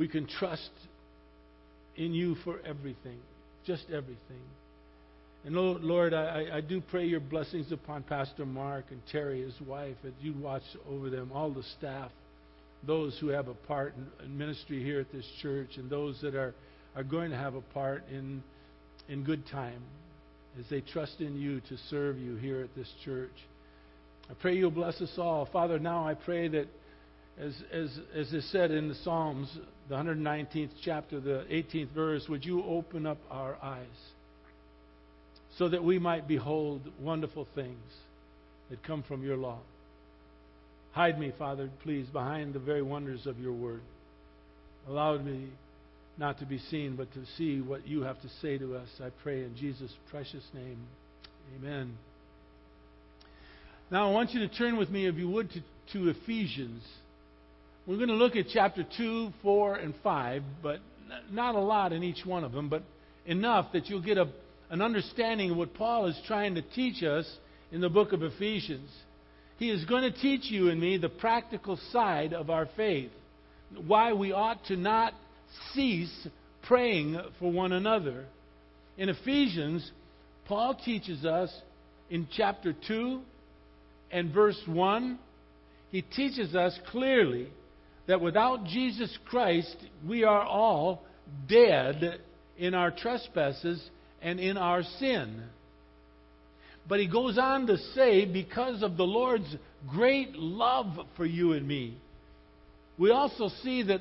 we 0.00 0.08
can 0.08 0.26
trust 0.26 0.70
in 1.94 2.14
you 2.14 2.34
for 2.42 2.58
everything, 2.64 3.18
just 3.66 3.84
everything. 3.90 4.40
And 5.44 5.54
Lord, 5.54 6.14
I, 6.14 6.46
I 6.54 6.60
do 6.62 6.80
pray 6.80 7.04
your 7.04 7.20
blessings 7.20 7.70
upon 7.70 8.04
Pastor 8.04 8.46
Mark 8.46 8.86
and 8.90 9.02
Terry, 9.12 9.42
his 9.42 9.60
wife, 9.60 9.96
as 10.06 10.14
you 10.22 10.32
watch 10.32 10.62
over 10.88 11.10
them, 11.10 11.30
all 11.34 11.50
the 11.50 11.62
staff, 11.78 12.10
those 12.86 13.18
who 13.20 13.28
have 13.28 13.48
a 13.48 13.54
part 13.54 13.94
in, 13.94 14.24
in 14.24 14.38
ministry 14.38 14.82
here 14.82 15.00
at 15.00 15.12
this 15.12 15.26
church, 15.42 15.76
and 15.76 15.90
those 15.90 16.18
that 16.22 16.34
are, 16.34 16.54
are 16.96 17.04
going 17.04 17.28
to 17.30 17.36
have 17.36 17.54
a 17.54 17.60
part 17.60 18.02
in, 18.10 18.42
in 19.10 19.22
good 19.22 19.46
time 19.48 19.82
as 20.58 20.64
they 20.70 20.80
trust 20.80 21.20
in 21.20 21.36
you 21.36 21.60
to 21.60 21.76
serve 21.90 22.16
you 22.18 22.36
here 22.36 22.62
at 22.62 22.74
this 22.74 22.90
church. 23.04 23.34
I 24.30 24.32
pray 24.40 24.56
you'll 24.56 24.70
bless 24.70 24.98
us 25.02 25.12
all. 25.18 25.46
Father, 25.52 25.78
now 25.78 26.08
I 26.08 26.14
pray 26.14 26.48
that, 26.48 26.68
as, 27.40 27.54
as, 27.72 27.98
as 28.14 28.32
is 28.32 28.50
said 28.50 28.70
in 28.70 28.88
the 28.88 28.94
Psalms, 28.96 29.50
the 29.88 29.94
119th 29.94 30.70
chapter, 30.84 31.20
the 31.20 31.44
18th 31.50 31.90
verse, 31.94 32.26
would 32.28 32.44
you 32.44 32.62
open 32.64 33.06
up 33.06 33.18
our 33.30 33.56
eyes 33.62 33.86
so 35.56 35.68
that 35.68 35.82
we 35.82 35.98
might 35.98 36.28
behold 36.28 36.82
wonderful 37.00 37.46
things 37.54 37.78
that 38.68 38.82
come 38.82 39.02
from 39.02 39.24
your 39.24 39.36
law? 39.36 39.58
Hide 40.92 41.18
me, 41.18 41.32
Father, 41.38 41.70
please, 41.82 42.06
behind 42.08 42.52
the 42.52 42.58
very 42.58 42.82
wonders 42.82 43.26
of 43.26 43.38
your 43.38 43.52
word. 43.52 43.82
Allow 44.88 45.18
me 45.18 45.48
not 46.18 46.38
to 46.40 46.46
be 46.46 46.58
seen, 46.58 46.96
but 46.96 47.12
to 47.14 47.24
see 47.38 47.60
what 47.60 47.86
you 47.86 48.02
have 48.02 48.20
to 48.20 48.28
say 48.42 48.58
to 48.58 48.76
us. 48.76 48.88
I 49.02 49.08
pray 49.22 49.44
in 49.44 49.56
Jesus' 49.56 49.92
precious 50.10 50.44
name. 50.52 50.78
Amen. 51.56 51.96
Now, 53.90 54.08
I 54.08 54.12
want 54.12 54.32
you 54.32 54.40
to 54.40 54.48
turn 54.48 54.76
with 54.76 54.90
me, 54.90 55.06
if 55.06 55.14
you 55.14 55.28
would, 55.30 55.50
to, 55.52 55.60
to 55.94 56.10
Ephesians. 56.10 56.82
We're 57.90 57.96
going 57.96 58.08
to 58.10 58.14
look 58.14 58.36
at 58.36 58.44
chapter 58.52 58.86
2, 58.96 59.32
4, 59.42 59.74
and 59.74 59.94
5, 60.00 60.44
but 60.62 60.78
not 61.28 61.56
a 61.56 61.58
lot 61.58 61.92
in 61.92 62.04
each 62.04 62.24
one 62.24 62.44
of 62.44 62.52
them, 62.52 62.68
but 62.68 62.84
enough 63.26 63.72
that 63.72 63.88
you'll 63.88 64.00
get 64.00 64.16
a, 64.16 64.28
an 64.70 64.80
understanding 64.80 65.50
of 65.50 65.56
what 65.56 65.74
Paul 65.74 66.06
is 66.06 66.16
trying 66.24 66.54
to 66.54 66.62
teach 66.62 67.02
us 67.02 67.28
in 67.72 67.80
the 67.80 67.88
book 67.88 68.12
of 68.12 68.22
Ephesians. 68.22 68.88
He 69.56 69.70
is 69.70 69.84
going 69.86 70.04
to 70.04 70.16
teach 70.16 70.52
you 70.52 70.68
and 70.68 70.80
me 70.80 70.98
the 70.98 71.08
practical 71.08 71.80
side 71.90 72.32
of 72.32 72.48
our 72.48 72.68
faith, 72.76 73.10
why 73.84 74.12
we 74.12 74.30
ought 74.30 74.64
to 74.66 74.76
not 74.76 75.12
cease 75.74 76.28
praying 76.62 77.20
for 77.40 77.50
one 77.50 77.72
another. 77.72 78.24
In 78.98 79.08
Ephesians, 79.08 79.90
Paul 80.46 80.76
teaches 80.84 81.24
us 81.24 81.52
in 82.08 82.28
chapter 82.30 82.72
2 82.86 83.20
and 84.12 84.32
verse 84.32 84.62
1, 84.66 85.18
he 85.90 86.02
teaches 86.02 86.54
us 86.54 86.78
clearly 86.92 87.48
that 88.10 88.20
without 88.20 88.64
Jesus 88.64 89.16
Christ, 89.26 89.76
we 90.04 90.24
are 90.24 90.42
all 90.42 91.04
dead 91.48 92.18
in 92.58 92.74
our 92.74 92.90
trespasses 92.90 93.80
and 94.20 94.40
in 94.40 94.56
our 94.56 94.82
sin. 94.98 95.44
But 96.88 96.98
he 96.98 97.06
goes 97.06 97.38
on 97.38 97.68
to 97.68 97.78
say, 97.94 98.24
because 98.24 98.82
of 98.82 98.96
the 98.96 99.04
Lord's 99.04 99.54
great 99.88 100.34
love 100.34 101.06
for 101.16 101.24
you 101.24 101.52
and 101.52 101.68
me, 101.68 101.98
we 102.98 103.12
also 103.12 103.48
see 103.62 103.84
that 103.84 104.00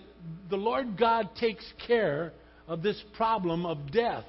the 0.50 0.58
Lord 0.58 0.98
God 0.98 1.30
takes 1.40 1.72
care 1.86 2.34
of 2.68 2.82
this 2.82 3.00
problem 3.16 3.64
of 3.64 3.92
death. 3.92 4.26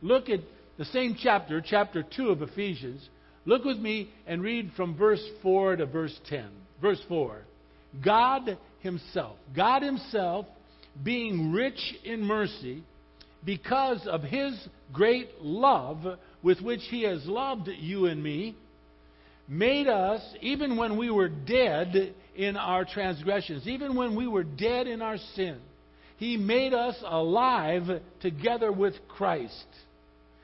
Look 0.00 0.30
at 0.30 0.40
the 0.78 0.86
same 0.86 1.14
chapter, 1.22 1.60
chapter 1.60 2.02
2 2.16 2.30
of 2.30 2.40
Ephesians. 2.40 3.06
Look 3.44 3.66
with 3.66 3.76
me 3.76 4.08
and 4.26 4.42
read 4.42 4.70
from 4.78 4.96
verse 4.96 5.22
4 5.42 5.76
to 5.76 5.84
verse 5.84 6.18
10. 6.30 6.46
Verse 6.80 7.02
4. 7.06 7.42
God 8.02 8.56
Himself, 8.80 9.36
God 9.54 9.82
Himself, 9.82 10.46
being 11.02 11.52
rich 11.52 11.94
in 12.04 12.22
mercy, 12.22 12.82
because 13.44 14.06
of 14.06 14.22
His 14.22 14.54
great 14.92 15.28
love 15.40 16.18
with 16.42 16.60
which 16.60 16.82
He 16.90 17.02
has 17.02 17.24
loved 17.26 17.68
you 17.68 18.06
and 18.06 18.22
me, 18.22 18.56
made 19.48 19.88
us, 19.88 20.20
even 20.40 20.76
when 20.76 20.96
we 20.96 21.10
were 21.10 21.28
dead 21.28 22.14
in 22.36 22.56
our 22.56 22.84
transgressions, 22.84 23.66
even 23.66 23.96
when 23.96 24.14
we 24.14 24.26
were 24.26 24.44
dead 24.44 24.86
in 24.86 25.02
our 25.02 25.18
sin, 25.34 25.58
He 26.16 26.36
made 26.36 26.74
us 26.74 26.96
alive 27.04 28.00
together 28.20 28.70
with 28.70 28.94
Christ. 29.08 29.66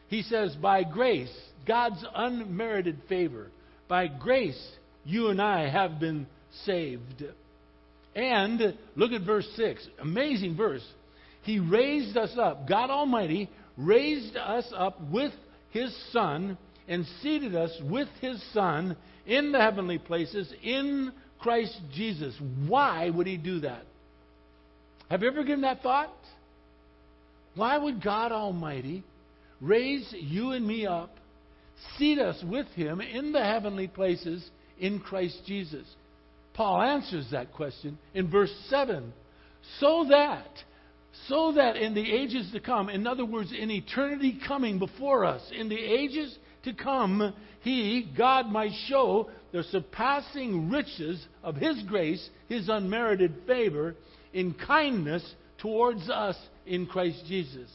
He 0.09 0.23
says, 0.23 0.55
by 0.57 0.85
grace, 0.85 1.33
God's 1.67 2.05
unmerited 2.15 3.01
favor, 3.09 3.51
by 3.89 4.07
grace, 4.07 4.61
you 5.05 5.29
and 5.29 5.41
I 5.41 5.69
have 5.69 6.01
been 6.01 6.27
saved. 6.65 7.25
And 8.15 8.77
look 8.95 9.13
at 9.13 9.23
verse 9.23 9.49
6. 9.57 9.87
Amazing 10.01 10.57
verse. 10.57 10.85
He 11.43 11.59
raised 11.59 12.17
us 12.17 12.35
up. 12.39 12.69
God 12.69 12.91
Almighty 12.91 13.51
raised 13.77 14.37
us 14.37 14.67
up 14.77 15.01
with 15.11 15.33
His 15.71 15.95
Son 16.13 16.57
and 16.89 17.07
seated 17.23 17.55
us 17.55 17.73
with 17.91 18.09
His 18.21 18.43
Son 18.53 18.97
in 19.27 19.53
the 19.53 19.61
heavenly 19.61 19.99
places 19.99 20.53
in 20.63 21.13
Christ 21.39 21.79
Jesus. 21.93 22.35
Why 22.67 23.11
would 23.11 23.27
He 23.27 23.37
do 23.37 23.61
that? 23.61 23.83
Have 25.11 25.23
you 25.23 25.29
ever 25.29 25.45
given 25.45 25.63
that 25.63 25.83
thought? 25.83 26.15
Why 27.55 27.77
would 27.79 28.03
God 28.03 28.33
Almighty 28.33 29.05
raise 29.61 30.13
you 30.13 30.53
and 30.53 30.67
me 30.67 30.87
up, 30.87 31.11
seat 31.97 32.19
us 32.19 32.43
with 32.45 32.67
Him 32.69 33.01
in 33.01 33.33
the 33.33 33.45
heavenly 33.45 33.87
places 33.87 34.49
in 34.79 35.01
Christ 35.01 35.43
Jesus? 35.47 35.87
Paul 36.55 36.81
answers 36.81 37.27
that 37.33 37.53
question 37.53 37.99
in 38.15 38.31
verse 38.31 38.53
7. 38.69 39.13
So 39.81 40.07
that, 40.09 40.49
so 41.29 41.53
that 41.53 41.77
in 41.77 41.95
the 41.95 42.13
ages 42.13 42.51
to 42.53 42.61
come, 42.61 42.89
in 42.89 43.07
other 43.07 43.25
words, 43.25 43.53
in 43.57 43.71
eternity 43.71 44.39
coming 44.47 44.79
before 44.79 45.25
us, 45.25 45.43
in 45.53 45.69
the 45.69 45.79
ages 45.79 46.37
to 46.63 46.73
come, 46.73 47.35
He, 47.61 48.09
God, 48.17 48.47
might 48.47 48.73
show 48.87 49.31
the 49.53 49.65
surpassing 49.65 50.71
riches 50.71 51.25
of 51.43 51.57
His 51.57 51.83
grace, 51.83 52.29
His 52.49 52.69
unmerited 52.69 53.35
favor, 53.47 53.97
in 54.33 54.55
kindness 54.55 55.35
towards 55.59 56.09
us 56.09 56.37
in 56.67 56.87
Christ 56.87 57.25
Jesus. 57.27 57.69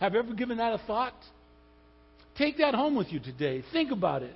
Have 0.00 0.14
you 0.14 0.18
ever 0.18 0.34
given 0.34 0.58
that 0.58 0.74
a 0.74 0.78
thought? 0.86 1.14
Take 2.36 2.58
that 2.58 2.74
home 2.74 2.96
with 2.96 3.12
you 3.12 3.20
today. 3.20 3.62
Think 3.72 3.92
about 3.92 4.22
it 4.22 4.34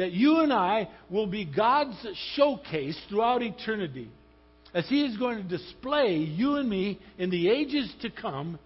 that 0.00 0.12
you 0.12 0.40
and 0.40 0.50
I 0.50 0.88
will 1.10 1.26
be 1.26 1.44
God's 1.44 1.94
showcase 2.34 2.98
throughout 3.10 3.42
eternity. 3.42 4.10
As 4.72 4.88
He 4.88 5.04
is 5.04 5.18
going 5.18 5.36
to 5.36 5.42
display 5.42 6.16
you 6.16 6.56
and 6.56 6.68
me 6.68 6.98
in 7.18 7.28
the 7.28 7.50
ages 7.50 7.92
to 8.00 8.08
come, 8.08 8.58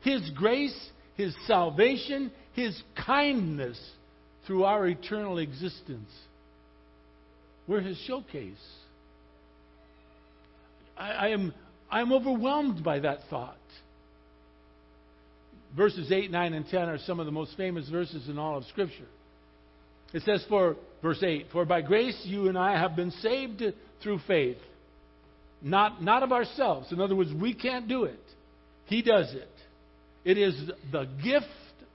His 0.00 0.30
grace, 0.30 0.74
His 1.14 1.36
salvation, 1.46 2.32
His 2.54 2.80
kindness 3.06 3.78
through 4.46 4.64
our 4.64 4.86
eternal 4.86 5.36
existence. 5.36 6.10
We're 7.66 7.82
His 7.82 7.98
showcase. 8.06 8.56
I, 10.96 11.10
I 11.10 11.28
am 11.28 11.52
I 11.90 12.00
am 12.00 12.14
overwhelmed 12.14 12.82
by 12.82 13.00
that 13.00 13.18
thought. 13.28 13.56
Verses 15.76 16.10
8, 16.10 16.30
9, 16.30 16.54
and 16.54 16.66
10 16.66 16.88
are 16.88 16.98
some 16.98 17.20
of 17.20 17.26
the 17.26 17.32
most 17.32 17.58
famous 17.58 17.90
verses 17.90 18.26
in 18.26 18.38
all 18.38 18.56
of 18.56 18.64
Scripture. 18.64 19.04
It 20.12 20.22
says, 20.22 20.44
for 20.48 20.76
verse 21.02 21.22
8, 21.22 21.46
For 21.52 21.64
by 21.64 21.82
grace 21.82 22.18
you 22.24 22.48
and 22.48 22.56
I 22.56 22.78
have 22.78 22.96
been 22.96 23.10
saved 23.10 23.62
through 24.02 24.20
faith. 24.26 24.56
Not, 25.60 26.02
not 26.02 26.22
of 26.22 26.32
ourselves. 26.32 26.92
In 26.92 27.00
other 27.00 27.16
words, 27.16 27.30
we 27.32 27.52
can't 27.52 27.88
do 27.88 28.04
it. 28.04 28.20
He 28.86 29.02
does 29.02 29.32
it. 29.34 29.48
It 30.24 30.38
is 30.38 30.54
the 30.92 31.08
gift 31.22 31.46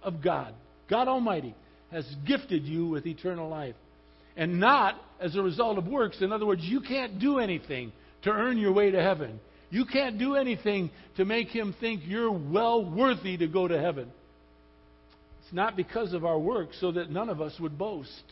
of 0.02 0.22
God. 0.22 0.54
God 0.90 1.08
Almighty 1.08 1.56
has 1.92 2.06
gifted 2.26 2.64
you 2.64 2.88
with 2.88 3.06
eternal 3.06 3.50
life. 3.50 3.76
And 4.36 4.60
not 4.60 4.96
as 5.20 5.36
a 5.36 5.42
result 5.42 5.78
of 5.78 5.88
works. 5.88 6.18
In 6.22 6.32
other 6.32 6.46
words, 6.46 6.62
you 6.64 6.82
can't 6.82 7.20
do 7.20 7.40
anything 7.40 7.92
to 8.24 8.32
earn 8.32 8.58
your 8.58 8.74
way 8.74 8.92
to 8.92 9.02
heaven. 9.02 9.40
You 9.70 9.86
can't 9.86 10.20
do 10.20 10.36
anything 10.36 10.92
to 11.18 11.26
make 11.26 11.48
him 11.48 11.76
think 11.80 12.02
you're 12.06 12.32
well 12.32 12.84
worthy 12.84 13.38
to 13.38 13.48
go 13.48 13.68
to 13.68 13.80
heaven 13.80 14.12
not 15.52 15.76
because 15.76 16.14
of 16.14 16.26
our 16.26 16.40
work, 16.40 16.70
so 16.80 16.92
that 16.94 17.12
none 17.12 17.30
of 17.30 17.42
us 17.42 17.60
would 17.60 17.78
boast. 17.78 18.24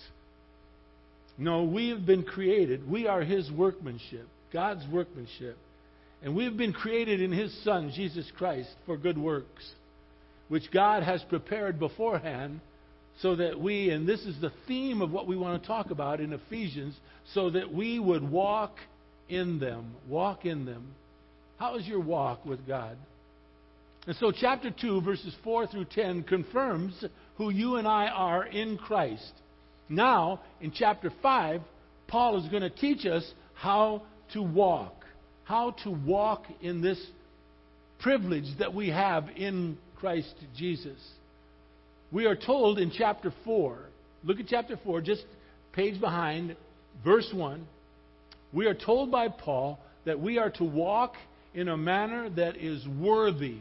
No, 1.37 1.63
we 1.63 1.89
have 1.89 2.05
been 2.05 2.23
created. 2.23 2.89
We 2.89 3.07
are 3.07 3.21
His 3.21 3.51
workmanship, 3.51 4.27
God's 4.53 4.85
workmanship. 4.91 5.57
And 6.23 6.35
we 6.35 6.43
have 6.45 6.55
been 6.55 6.73
created 6.73 7.21
in 7.21 7.31
His 7.31 7.51
Son, 7.63 7.91
Jesus 7.95 8.31
Christ, 8.37 8.69
for 8.85 8.95
good 8.95 9.17
works, 9.17 9.67
which 10.49 10.71
God 10.71 11.03
has 11.03 11.23
prepared 11.23 11.79
beforehand 11.79 12.59
so 13.21 13.35
that 13.35 13.59
we, 13.59 13.89
and 13.89 14.07
this 14.07 14.21
is 14.21 14.39
the 14.39 14.51
theme 14.67 15.01
of 15.01 15.11
what 15.11 15.27
we 15.27 15.35
want 15.35 15.61
to 15.61 15.67
talk 15.67 15.91
about 15.91 16.19
in 16.19 16.33
Ephesians, 16.33 16.95
so 17.33 17.49
that 17.49 17.71
we 17.71 17.99
would 17.99 18.29
walk 18.29 18.75
in 19.29 19.59
them. 19.59 19.95
Walk 20.07 20.45
in 20.45 20.65
them. 20.65 20.95
How 21.57 21.75
is 21.75 21.87
your 21.87 21.99
walk 21.99 22.45
with 22.45 22.67
God? 22.67 22.97
And 24.07 24.15
so, 24.15 24.31
chapter 24.31 24.71
2, 24.71 25.01
verses 25.01 25.35
4 25.43 25.67
through 25.67 25.85
10, 25.85 26.23
confirms 26.23 27.05
who 27.35 27.51
you 27.51 27.75
and 27.75 27.87
I 27.87 28.07
are 28.07 28.45
in 28.45 28.77
Christ. 28.77 29.31
Now, 29.89 30.41
in 30.59 30.71
chapter 30.71 31.11
5, 31.21 31.61
Paul 32.07 32.43
is 32.43 32.49
going 32.49 32.63
to 32.63 32.69
teach 32.69 33.05
us 33.05 33.23
how 33.53 34.01
to 34.33 34.41
walk. 34.41 35.05
How 35.43 35.71
to 35.83 35.91
walk 35.91 36.45
in 36.61 36.81
this 36.81 36.99
privilege 37.99 38.45
that 38.57 38.73
we 38.73 38.89
have 38.89 39.29
in 39.35 39.77
Christ 39.95 40.33
Jesus. 40.55 40.97
We 42.11 42.25
are 42.25 42.35
told 42.35 42.79
in 42.79 42.91
chapter 42.91 43.31
4, 43.45 43.77
look 44.23 44.39
at 44.39 44.47
chapter 44.47 44.79
4, 44.83 45.01
just 45.01 45.23
page 45.73 46.01
behind, 46.01 46.55
verse 47.05 47.29
1. 47.31 47.67
We 48.51 48.65
are 48.65 48.73
told 48.73 49.11
by 49.11 49.27
Paul 49.27 49.79
that 50.05 50.19
we 50.19 50.39
are 50.39 50.49
to 50.51 50.63
walk 50.63 51.13
in 51.53 51.67
a 51.67 51.77
manner 51.77 52.29
that 52.31 52.57
is 52.57 52.85
worthy 52.99 53.59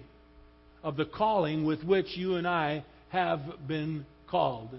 of 0.83 0.97
the 0.97 1.05
calling 1.05 1.65
with 1.65 1.83
which 1.85 2.17
you 2.17 2.37
and 2.37 2.47
I 2.47 2.85
have 3.11 3.41
been 3.67 4.07
called. 4.29 4.71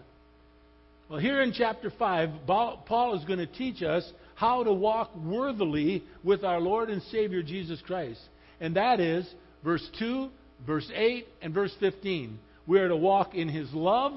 Well, 1.09 1.19
here 1.19 1.41
in 1.41 1.51
chapter 1.51 1.91
5, 1.97 2.29
Paul 2.47 3.17
is 3.19 3.25
going 3.25 3.39
to 3.39 3.45
teach 3.45 3.83
us 3.83 4.09
how 4.35 4.63
to 4.63 4.71
walk 4.71 5.15
worthily 5.15 6.03
with 6.23 6.43
our 6.43 6.59
Lord 6.59 6.89
and 6.89 7.01
Savior 7.03 7.43
Jesus 7.43 7.81
Christ. 7.85 8.21
And 8.59 8.75
that 8.77 8.99
is 8.99 9.29
verse 9.63 9.87
2, 9.99 10.29
verse 10.65 10.89
8, 10.93 11.27
and 11.41 11.53
verse 11.53 11.75
15. 11.79 12.39
We 12.65 12.79
are 12.79 12.87
to 12.87 12.95
walk 12.95 13.35
in 13.35 13.49
His 13.49 13.71
love, 13.73 14.13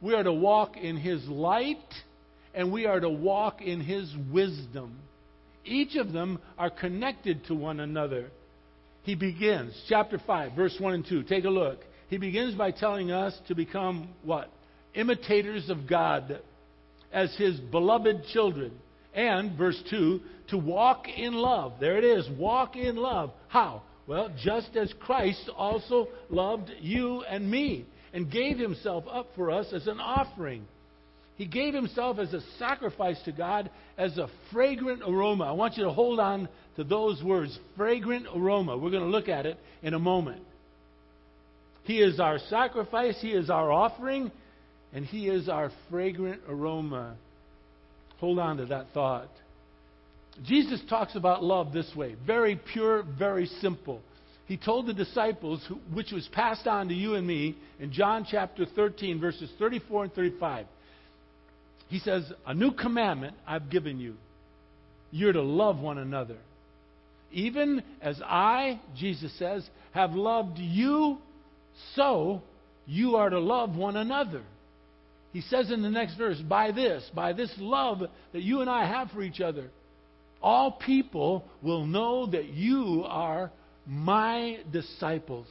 we 0.00 0.14
are 0.14 0.22
to 0.22 0.32
walk 0.32 0.76
in 0.76 0.96
His 0.96 1.24
light, 1.28 1.76
and 2.52 2.72
we 2.72 2.86
are 2.86 2.98
to 2.98 3.10
walk 3.10 3.62
in 3.62 3.80
His 3.80 4.12
wisdom. 4.32 4.98
Each 5.64 5.96
of 5.96 6.12
them 6.12 6.40
are 6.58 6.70
connected 6.70 7.44
to 7.46 7.54
one 7.54 7.78
another. 7.78 8.30
He 9.08 9.14
begins, 9.14 9.72
chapter 9.88 10.20
5, 10.26 10.52
verse 10.52 10.76
1 10.78 10.92
and 10.92 11.06
2. 11.08 11.22
Take 11.22 11.46
a 11.46 11.48
look. 11.48 11.78
He 12.08 12.18
begins 12.18 12.54
by 12.54 12.72
telling 12.72 13.10
us 13.10 13.34
to 13.48 13.54
become 13.54 14.10
what? 14.22 14.50
Imitators 14.92 15.70
of 15.70 15.88
God 15.88 16.40
as 17.10 17.34
his 17.36 17.58
beloved 17.58 18.24
children. 18.34 18.70
And, 19.14 19.56
verse 19.56 19.82
2, 19.88 20.20
to 20.48 20.58
walk 20.58 21.08
in 21.08 21.32
love. 21.32 21.72
There 21.80 21.96
it 21.96 22.04
is. 22.04 22.28
Walk 22.38 22.76
in 22.76 22.96
love. 22.96 23.30
How? 23.48 23.80
Well, 24.06 24.30
just 24.44 24.76
as 24.76 24.92
Christ 25.00 25.48
also 25.56 26.08
loved 26.28 26.70
you 26.78 27.22
and 27.22 27.50
me 27.50 27.86
and 28.12 28.30
gave 28.30 28.58
himself 28.58 29.04
up 29.10 29.28
for 29.34 29.50
us 29.50 29.72
as 29.72 29.86
an 29.86 30.00
offering. 30.00 30.66
He 31.36 31.46
gave 31.46 31.72
himself 31.72 32.18
as 32.18 32.34
a 32.34 32.42
sacrifice 32.58 33.18
to 33.24 33.32
God 33.32 33.70
as 33.96 34.18
a 34.18 34.28
fragrant 34.52 35.00
aroma. 35.02 35.44
I 35.44 35.52
want 35.52 35.78
you 35.78 35.84
to 35.84 35.92
hold 35.92 36.20
on 36.20 36.48
to 36.78 36.84
those 36.84 37.20
words 37.24 37.58
fragrant 37.76 38.26
aroma. 38.32 38.78
We're 38.78 38.92
going 38.92 39.02
to 39.02 39.08
look 39.08 39.28
at 39.28 39.46
it 39.46 39.58
in 39.82 39.94
a 39.94 39.98
moment. 39.98 40.42
He 41.82 42.00
is 42.00 42.20
our 42.20 42.38
sacrifice, 42.48 43.16
He 43.20 43.32
is 43.32 43.50
our 43.50 43.70
offering, 43.72 44.30
and 44.92 45.04
He 45.04 45.28
is 45.28 45.48
our 45.48 45.72
fragrant 45.90 46.40
aroma. 46.48 47.16
Hold 48.20 48.38
on 48.38 48.58
to 48.58 48.66
that 48.66 48.86
thought. 48.94 49.28
Jesus 50.44 50.80
talks 50.88 51.16
about 51.16 51.42
love 51.42 51.72
this 51.72 51.90
way 51.96 52.14
very 52.24 52.60
pure, 52.72 53.02
very 53.02 53.46
simple. 53.60 54.00
He 54.46 54.56
told 54.56 54.86
the 54.86 54.94
disciples, 54.94 55.60
which 55.92 56.12
was 56.12 56.28
passed 56.32 56.68
on 56.68 56.88
to 56.88 56.94
you 56.94 57.16
and 57.16 57.26
me, 57.26 57.56
in 57.80 57.92
John 57.92 58.24
chapter 58.30 58.64
13, 58.64 59.20
verses 59.20 59.50
34 59.58 60.04
and 60.04 60.12
35. 60.14 60.66
He 61.88 61.98
says, 61.98 62.32
A 62.46 62.54
new 62.54 62.70
commandment 62.72 63.34
I've 63.46 63.68
given 63.68 63.98
you. 63.98 64.14
You're 65.10 65.32
to 65.32 65.42
love 65.42 65.80
one 65.80 65.98
another. 65.98 66.36
Even 67.30 67.82
as 68.00 68.20
I, 68.24 68.80
Jesus 68.96 69.36
says, 69.38 69.68
have 69.92 70.12
loved 70.12 70.58
you, 70.58 71.18
so 71.94 72.42
you 72.86 73.16
are 73.16 73.30
to 73.30 73.38
love 73.38 73.76
one 73.76 73.96
another. 73.96 74.42
He 75.32 75.42
says 75.42 75.70
in 75.70 75.82
the 75.82 75.90
next 75.90 76.16
verse, 76.16 76.38
by 76.40 76.72
this, 76.72 77.08
by 77.14 77.32
this 77.32 77.52
love 77.58 78.02
that 78.32 78.42
you 78.42 78.60
and 78.60 78.70
I 78.70 78.86
have 78.86 79.10
for 79.10 79.22
each 79.22 79.40
other, 79.40 79.70
all 80.40 80.72
people 80.72 81.44
will 81.62 81.84
know 81.84 82.26
that 82.26 82.46
you 82.46 83.04
are 83.06 83.50
my 83.86 84.58
disciples. 84.72 85.46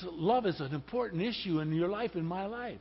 So 0.00 0.08
love 0.10 0.46
is 0.46 0.60
an 0.60 0.74
important 0.74 1.22
issue 1.22 1.60
in 1.60 1.72
your 1.72 1.88
life, 1.88 2.14
in 2.14 2.24
my 2.24 2.46
life. 2.46 2.80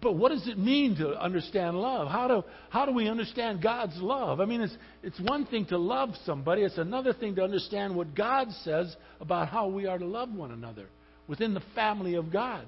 But 0.00 0.14
what 0.14 0.30
does 0.30 0.46
it 0.46 0.58
mean 0.58 0.96
to 0.96 1.18
understand 1.18 1.76
love? 1.76 2.08
How 2.08 2.28
do, 2.28 2.44
how 2.70 2.86
do 2.86 2.92
we 2.92 3.08
understand 3.08 3.62
God's 3.62 3.96
love? 3.96 4.40
I 4.40 4.44
mean, 4.44 4.60
it's, 4.60 4.76
it's 5.02 5.18
one 5.20 5.46
thing 5.46 5.64
to 5.66 5.78
love 5.78 6.10
somebody, 6.24 6.62
it's 6.62 6.78
another 6.78 7.12
thing 7.12 7.34
to 7.36 7.42
understand 7.42 7.96
what 7.96 8.14
God 8.14 8.48
says 8.64 8.94
about 9.20 9.48
how 9.48 9.68
we 9.68 9.86
are 9.86 9.98
to 9.98 10.06
love 10.06 10.32
one 10.32 10.50
another 10.50 10.86
within 11.26 11.54
the 11.54 11.62
family 11.74 12.14
of 12.14 12.32
God. 12.32 12.66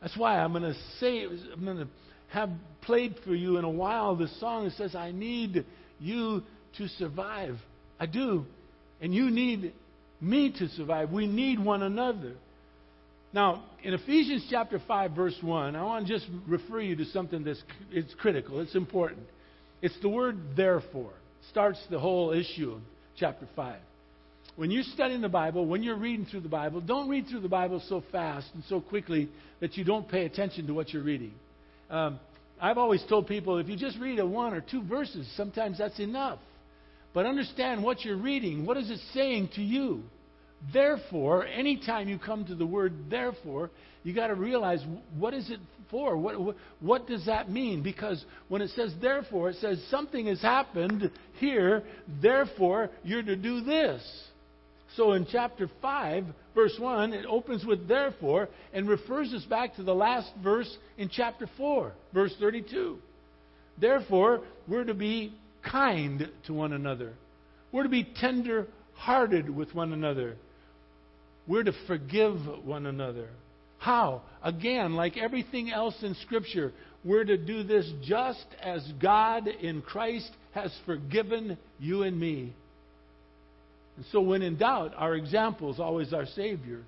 That's 0.00 0.16
why 0.16 0.38
I'm 0.38 0.52
going 0.52 0.62
to 0.64 0.74
say, 1.00 1.24
I'm 1.24 1.64
going 1.64 1.78
to 1.78 1.88
have 2.28 2.50
played 2.82 3.16
for 3.24 3.34
you 3.34 3.56
in 3.56 3.64
a 3.64 3.70
while 3.70 4.16
this 4.16 4.38
song 4.38 4.64
that 4.64 4.74
says, 4.74 4.94
I 4.94 5.10
need 5.12 5.64
you 5.98 6.42
to 6.76 6.88
survive. 6.88 7.56
I 7.98 8.06
do. 8.06 8.44
And 9.00 9.14
you 9.14 9.30
need 9.30 9.72
me 10.20 10.52
to 10.58 10.68
survive. 10.68 11.10
We 11.10 11.26
need 11.26 11.58
one 11.58 11.82
another. 11.82 12.34
Now, 13.32 13.64
in 13.82 13.94
Ephesians 13.94 14.46
chapter 14.50 14.80
5, 14.86 15.12
verse 15.12 15.36
1, 15.42 15.76
I 15.76 15.82
want 15.82 16.06
to 16.06 16.12
just 16.12 16.26
refer 16.46 16.80
you 16.80 16.96
to 16.96 17.04
something 17.06 17.44
that's 17.44 17.62
it's 17.90 18.14
critical, 18.14 18.60
it's 18.60 18.74
important. 18.74 19.26
It's 19.82 19.98
the 20.00 20.08
word 20.08 20.38
therefore. 20.56 21.12
Starts 21.50 21.78
the 21.90 21.98
whole 21.98 22.32
issue 22.32 22.72
of 22.72 22.80
chapter 23.18 23.46
5. 23.54 23.78
When 24.56 24.70
you're 24.70 24.82
studying 24.82 25.20
the 25.20 25.28
Bible, 25.28 25.66
when 25.66 25.82
you're 25.82 25.96
reading 25.96 26.26
through 26.26 26.40
the 26.40 26.48
Bible, 26.48 26.80
don't 26.80 27.08
read 27.08 27.26
through 27.28 27.40
the 27.40 27.48
Bible 27.48 27.80
so 27.88 28.02
fast 28.10 28.48
and 28.54 28.64
so 28.68 28.80
quickly 28.80 29.28
that 29.60 29.76
you 29.76 29.84
don't 29.84 30.08
pay 30.08 30.24
attention 30.24 30.66
to 30.66 30.74
what 30.74 30.92
you're 30.92 31.04
reading. 31.04 31.32
Um, 31.90 32.18
I've 32.60 32.78
always 32.78 33.04
told 33.08 33.28
people 33.28 33.58
if 33.58 33.68
you 33.68 33.76
just 33.76 33.98
read 33.98 34.18
a 34.18 34.26
one 34.26 34.54
or 34.54 34.60
two 34.60 34.82
verses, 34.82 35.30
sometimes 35.36 35.78
that's 35.78 36.00
enough. 36.00 36.40
But 37.14 37.24
understand 37.24 37.84
what 37.84 38.04
you're 38.04 38.16
reading. 38.16 38.66
What 38.66 38.76
is 38.76 38.90
it 38.90 38.98
saying 39.14 39.50
to 39.54 39.62
you? 39.62 40.02
Therefore, 40.72 41.46
anytime 41.46 42.08
you 42.08 42.18
come 42.18 42.44
to 42.46 42.54
the 42.54 42.66
word 42.66 42.92
therefore, 43.08 43.70
you 44.02 44.14
got 44.14 44.28
to 44.28 44.34
realize 44.34 44.84
what 45.16 45.34
is 45.34 45.50
it 45.50 45.60
for? 45.90 46.16
What, 46.16 46.40
what, 46.40 46.56
what, 46.80 47.06
does 47.06 47.26
that 47.26 47.50
mean? 47.50 47.82
Because 47.82 48.24
when 48.48 48.62
it 48.62 48.70
says 48.70 48.92
therefore, 49.00 49.50
it 49.50 49.56
says 49.56 49.82
something 49.90 50.26
has 50.26 50.40
happened 50.40 51.10
here, 51.38 51.82
therefore 52.20 52.90
you're 53.04 53.22
to 53.22 53.36
do 53.36 53.60
this. 53.60 54.02
So 54.96 55.12
in 55.12 55.26
chapter 55.30 55.70
5, 55.80 56.24
verse 56.54 56.76
1, 56.78 57.12
it 57.12 57.26
opens 57.26 57.64
with 57.64 57.86
therefore 57.86 58.48
and 58.72 58.88
refers 58.88 59.32
us 59.32 59.44
back 59.44 59.76
to 59.76 59.82
the 59.82 59.94
last 59.94 60.30
verse 60.42 60.76
in 60.96 61.08
chapter 61.08 61.48
4, 61.56 61.92
verse 62.12 62.34
32. 62.40 62.98
Therefore, 63.80 64.42
we're 64.66 64.84
to 64.84 64.94
be 64.94 65.34
kind 65.62 66.28
to 66.46 66.52
one 66.52 66.72
another. 66.72 67.12
We're 67.70 67.84
to 67.84 67.88
be 67.88 68.08
tender 68.18 68.66
hearted 68.94 69.48
with 69.48 69.74
one 69.74 69.92
another. 69.92 70.36
We're 71.48 71.64
to 71.64 71.72
forgive 71.86 72.36
one 72.64 72.86
another. 72.86 73.28
How? 73.78 74.22
Again, 74.42 74.94
like 74.94 75.16
everything 75.16 75.70
else 75.70 75.94
in 76.02 76.14
Scripture, 76.22 76.72
we're 77.04 77.24
to 77.24 77.38
do 77.38 77.62
this 77.62 77.90
just 78.04 78.46
as 78.62 78.86
God 79.00 79.48
in 79.48 79.80
Christ 79.82 80.30
has 80.52 80.72
forgiven 80.84 81.56
you 81.80 82.02
and 82.02 82.18
me. 82.18 82.52
And 83.96 84.04
so, 84.12 84.20
when 84.20 84.42
in 84.42 84.58
doubt, 84.58 84.92
our 84.96 85.14
example 85.14 85.72
is 85.72 85.80
always 85.80 86.12
our 86.12 86.26
Savior. 86.26 86.82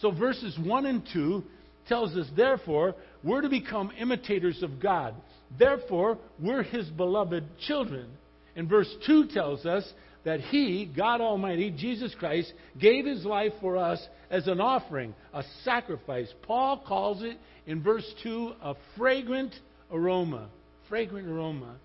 So, 0.00 0.10
verses 0.10 0.58
1 0.62 0.86
and 0.86 1.02
2 1.12 1.42
tells 1.88 2.16
us, 2.16 2.26
therefore, 2.36 2.94
we're 3.22 3.40
to 3.40 3.48
become 3.48 3.92
imitators 3.98 4.62
of 4.62 4.80
God. 4.80 5.14
Therefore, 5.58 6.18
we're 6.38 6.62
His 6.62 6.86
beloved 6.88 7.44
children. 7.66 8.08
And 8.56 8.68
verse 8.68 8.92
2 9.06 9.28
tells 9.28 9.64
us 9.64 9.84
that 10.24 10.40
He, 10.40 10.90
God 10.96 11.20
Almighty, 11.20 11.70
Jesus 11.70 12.14
Christ, 12.18 12.52
gave 12.78 13.06
His 13.06 13.24
life 13.24 13.52
for 13.60 13.76
us 13.76 14.04
as 14.30 14.46
an 14.46 14.60
offering, 14.60 15.14
a 15.32 15.42
sacrifice. 15.64 16.28
Paul 16.42 16.82
calls 16.86 17.22
it 17.22 17.38
in 17.66 17.82
verse 17.82 18.08
2 18.22 18.52
a 18.62 18.74
fragrant 18.96 19.54
aroma. 19.90 20.48
Fragrant 20.88 21.28
aroma. 21.28 21.76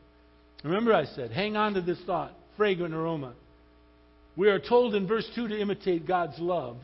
Remember, 0.63 0.93
I 0.93 1.05
said, 1.05 1.31
hang 1.31 1.55
on 1.57 1.73
to 1.73 1.81
this 1.81 1.99
thought 2.05 2.33
fragrant 2.57 2.93
aroma. 2.93 3.33
We 4.35 4.49
are 4.49 4.59
told 4.59 4.95
in 4.95 5.07
verse 5.07 5.29
2 5.35 5.49
to 5.49 5.59
imitate 5.59 6.07
God's 6.07 6.39
love, 6.39 6.77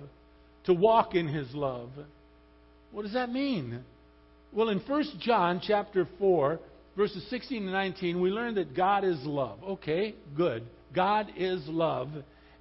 to 0.65 0.73
walk 0.73 1.15
in 1.15 1.27
His 1.27 1.53
love. 1.53 1.89
What 2.91 3.03
does 3.03 3.13
that 3.13 3.31
mean? 3.31 3.83
Well, 4.51 4.69
in 4.69 4.79
1 4.79 5.03
John 5.19 5.61
chapter 5.65 6.07
4, 6.19 6.59
verses 6.97 7.25
16 7.29 7.65
to 7.65 7.71
19, 7.71 8.21
we 8.21 8.29
learn 8.29 8.55
that 8.55 8.75
God 8.75 9.03
is 9.03 9.19
love. 9.23 9.63
Okay, 9.63 10.15
good. 10.35 10.63
God 10.93 11.31
is 11.35 11.61
love. 11.67 12.09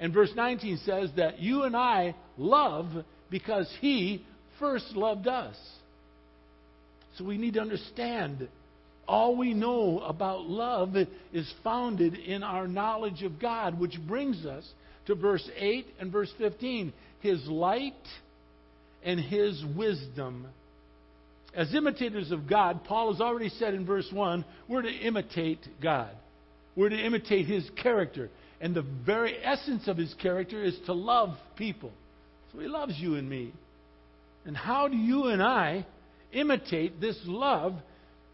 And 0.01 0.13
verse 0.13 0.31
19 0.35 0.81
says 0.85 1.11
that 1.17 1.41
you 1.41 1.65
and 1.65 1.77
I 1.77 2.15
love 2.37 2.87
because 3.31 3.73
He 3.81 4.25
first 4.59 4.95
loved 4.95 5.27
us. 5.27 5.57
So 7.17 7.25
we 7.25 7.39
need 7.39 7.55
to 7.55 7.61
understand 7.61 8.49
all 9.09 9.37
we 9.37 9.55
know 9.55 10.01
about 10.01 10.43
love 10.43 10.95
is 11.33 11.53
founded 11.65 12.15
in 12.15 12.43
our 12.43 12.69
knowledge 12.69 13.23
of 13.23 13.41
God, 13.41 13.81
which 13.81 13.99
brings 14.07 14.45
us 14.45 14.69
to 15.07 15.15
verse 15.15 15.49
8 15.57 15.87
and 15.99 16.13
verse 16.13 16.33
15 16.39 16.93
His 17.21 17.45
light 17.47 17.95
and 19.03 19.19
His 19.19 19.65
wisdom. 19.77 20.47
As 21.55 21.75
imitators 21.75 22.31
of 22.31 22.49
God, 22.49 22.85
Paul 22.85 23.13
has 23.13 23.21
already 23.21 23.49
said 23.49 23.75
in 23.75 23.87
verse 23.87 24.09
1 24.13 24.45
we're 24.69 24.83
to 24.83 24.93
imitate 24.93 25.61
God. 25.83 26.11
We're 26.79 26.91
to 26.91 26.97
imitate 26.97 27.47
his 27.47 27.69
character. 27.83 28.31
And 28.61 28.73
the 28.73 28.87
very 29.05 29.35
essence 29.45 29.89
of 29.89 29.97
his 29.97 30.15
character 30.23 30.63
is 30.63 30.79
to 30.87 30.93
love 30.93 31.31
people. 31.57 31.91
So 32.53 32.61
he 32.61 32.69
loves 32.69 32.95
you 32.97 33.17
and 33.17 33.29
me. 33.29 33.53
And 34.45 34.57
how 34.57 34.87
do 34.87 34.97
you 34.97 35.25
and 35.25 35.43
I 35.43 35.85
imitate 36.33 37.01
this 37.01 37.19
love 37.25 37.75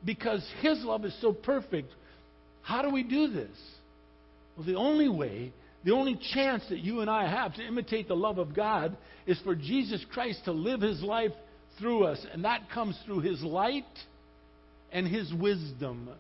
because 0.04 0.46
his 0.60 0.84
love 0.84 1.06
is 1.06 1.16
so 1.22 1.32
perfect? 1.32 1.88
How 2.60 2.82
do 2.82 2.90
we 2.90 3.02
do 3.02 3.28
this? 3.28 3.56
Well, 4.58 4.66
the 4.66 4.76
only 4.76 5.08
way, 5.08 5.50
the 5.82 5.92
only 5.92 6.20
chance 6.34 6.64
that 6.68 6.80
you 6.80 7.00
and 7.00 7.08
I 7.08 7.26
have 7.26 7.54
to 7.54 7.66
imitate 7.66 8.08
the 8.08 8.14
love 8.14 8.36
of 8.36 8.54
God 8.54 8.94
is 9.26 9.40
for 9.40 9.54
Jesus 9.54 10.04
Christ 10.12 10.44
to 10.44 10.52
live 10.52 10.82
his 10.82 11.00
life 11.00 11.32
through 11.78 12.04
us. 12.04 12.24
And 12.30 12.44
that 12.44 12.68
comes 12.74 12.98
through 13.06 13.20
his 13.20 13.42
light 13.42 13.84
and 14.92 15.08
his 15.08 15.32
wisdom 15.32 16.10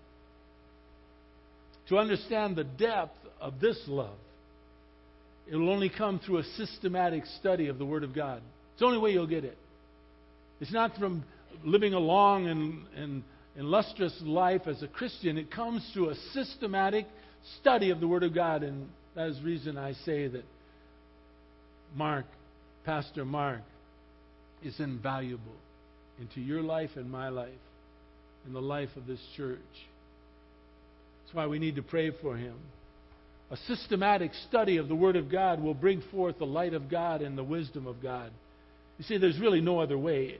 to 1.88 1.98
understand 1.98 2.56
the 2.56 2.64
depth 2.64 3.18
of 3.40 3.60
this 3.60 3.78
love, 3.86 4.16
it 5.50 5.56
will 5.56 5.70
only 5.70 5.90
come 5.90 6.18
through 6.18 6.38
a 6.38 6.44
systematic 6.56 7.24
study 7.38 7.68
of 7.68 7.78
the 7.78 7.84
Word 7.84 8.02
of 8.02 8.14
God. 8.14 8.40
It's 8.72 8.80
the 8.80 8.86
only 8.86 8.98
way 8.98 9.10
you'll 9.10 9.26
get 9.26 9.44
it. 9.44 9.58
It's 10.60 10.72
not 10.72 10.96
from 10.96 11.24
living 11.62 11.92
a 11.92 11.98
long 11.98 12.46
and, 12.46 12.86
and, 12.96 13.22
and 13.56 13.66
lustrous 13.66 14.14
life 14.22 14.62
as 14.66 14.82
a 14.82 14.88
Christian. 14.88 15.36
It 15.36 15.50
comes 15.50 15.88
through 15.92 16.10
a 16.10 16.14
systematic 16.32 17.06
study 17.60 17.90
of 17.90 18.00
the 18.00 18.08
Word 18.08 18.22
of 18.22 18.34
God. 18.34 18.62
And 18.62 18.88
that 19.14 19.28
is 19.28 19.36
the 19.36 19.44
reason 19.44 19.76
I 19.76 19.92
say 19.92 20.26
that 20.28 20.44
Mark, 21.94 22.26
Pastor 22.84 23.24
Mark, 23.24 23.60
is 24.62 24.80
invaluable 24.80 25.42
into 26.18 26.40
your 26.40 26.62
life 26.62 26.90
and 26.96 27.10
my 27.10 27.28
life 27.28 27.50
and 28.46 28.54
the 28.54 28.62
life 28.62 28.90
of 28.96 29.06
this 29.06 29.20
church. 29.36 29.58
That's 31.34 31.46
why 31.46 31.50
we 31.50 31.58
need 31.58 31.74
to 31.76 31.82
pray 31.82 32.12
for 32.22 32.36
him. 32.36 32.54
A 33.50 33.56
systematic 33.66 34.30
study 34.48 34.76
of 34.76 34.86
the 34.86 34.94
Word 34.94 35.16
of 35.16 35.32
God 35.32 35.60
will 35.60 35.74
bring 35.74 36.00
forth 36.12 36.38
the 36.38 36.46
light 36.46 36.74
of 36.74 36.88
God 36.88 37.22
and 37.22 37.36
the 37.36 37.42
wisdom 37.42 37.88
of 37.88 38.00
God. 38.00 38.30
You 38.98 39.04
see, 39.04 39.18
there's 39.18 39.40
really 39.40 39.60
no 39.60 39.80
other 39.80 39.98
way. 39.98 40.38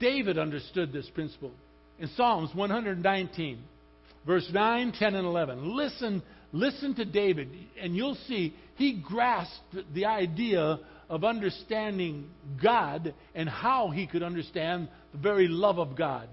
David 0.00 0.36
understood 0.36 0.92
this 0.92 1.08
principle. 1.14 1.52
In 2.00 2.08
Psalms 2.16 2.50
119, 2.52 3.60
verse 4.26 4.48
9, 4.52 4.92
10, 4.98 5.14
and 5.14 5.24
11, 5.24 5.76
listen, 5.76 6.20
listen 6.50 6.96
to 6.96 7.04
David, 7.04 7.50
and 7.80 7.94
you'll 7.94 8.18
see 8.26 8.54
he 8.74 9.00
grasped 9.00 9.76
the 9.94 10.06
idea 10.06 10.80
of 11.08 11.22
understanding 11.22 12.28
God 12.60 13.14
and 13.36 13.48
how 13.48 13.90
he 13.90 14.08
could 14.08 14.24
understand 14.24 14.88
the 15.12 15.18
very 15.18 15.46
love 15.46 15.78
of 15.78 15.96
God. 15.96 16.28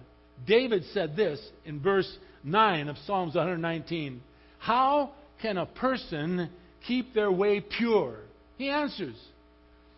David 0.48 0.86
said 0.92 1.16
this 1.16 1.40
in 1.66 1.82
verse 1.82 2.12
9 2.44 2.88
of 2.88 2.98
Psalms 3.06 3.36
119 3.36 4.22
How 4.60 5.12
can 5.42 5.58
a 5.58 5.66
person 5.66 6.50
keep 6.88 7.14
their 7.14 7.32
way 7.32 7.62
pure? 7.62 8.18
He 8.58 8.70
answers. 8.70 9.16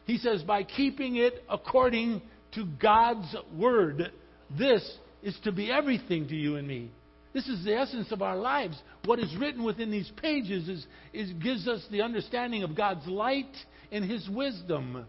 He 0.06 0.18
says, 0.18 0.44
By 0.44 0.64
keeping 0.64 1.16
it 1.16 1.44
according 1.50 2.22
to 2.56 2.66
God's 2.82 3.36
word. 3.58 4.12
This 4.58 4.98
is 5.22 5.38
to 5.44 5.52
be 5.52 5.72
everything 5.72 6.28
to 6.28 6.36
you 6.36 6.58
and 6.58 6.68
me. 6.68 6.92
This 7.34 7.48
is 7.48 7.66
the 7.66 7.76
essence 7.76 8.12
of 8.12 8.22
our 8.22 8.38
lives. 8.38 8.80
What 9.06 9.20
is 9.20 9.36
written 9.38 9.64
within 9.64 9.90
these 9.90 10.12
pages 10.22 10.70
is, 10.70 10.86
is, 11.14 11.32
gives 11.42 11.68
us 11.68 11.84
the 11.90 12.02
understanding 12.02 12.64
of 12.64 12.76
God's 12.76 13.08
light 13.08 13.56
and 13.92 14.10
His 14.10 14.30
wisdom. 14.30 15.06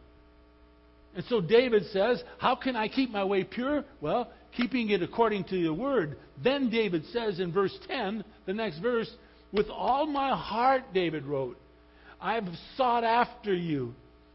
And 1.14 1.24
so 1.28 1.40
David 1.40 1.84
says, 1.92 2.22
How 2.38 2.56
can 2.56 2.76
I 2.76 2.88
keep 2.88 3.10
my 3.10 3.24
way 3.24 3.44
pure? 3.44 3.84
Well, 4.00 4.30
keeping 4.56 4.90
it 4.90 5.02
according 5.02 5.44
to 5.44 5.56
your 5.56 5.74
word. 5.74 6.16
Then 6.42 6.70
David 6.70 7.04
says 7.12 7.40
in 7.40 7.52
verse 7.52 7.76
10, 7.88 8.24
the 8.46 8.54
next 8.54 8.78
verse, 8.78 9.10
With 9.52 9.68
all 9.68 10.06
my 10.06 10.36
heart, 10.36 10.82
David 10.92 11.24
wrote, 11.24 11.58
I've 12.20 12.48
sought 12.76 13.04
after 13.04 13.54
you. 13.54 13.94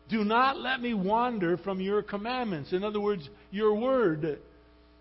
Do 0.10 0.24
not 0.24 0.58
let 0.58 0.82
me 0.82 0.94
wander 0.94 1.58
from 1.58 1.80
your 1.80 2.02
commandments. 2.02 2.74
In 2.74 2.84
other 2.84 3.00
words, 3.00 3.28
your 3.52 3.76
word. 3.76 4.40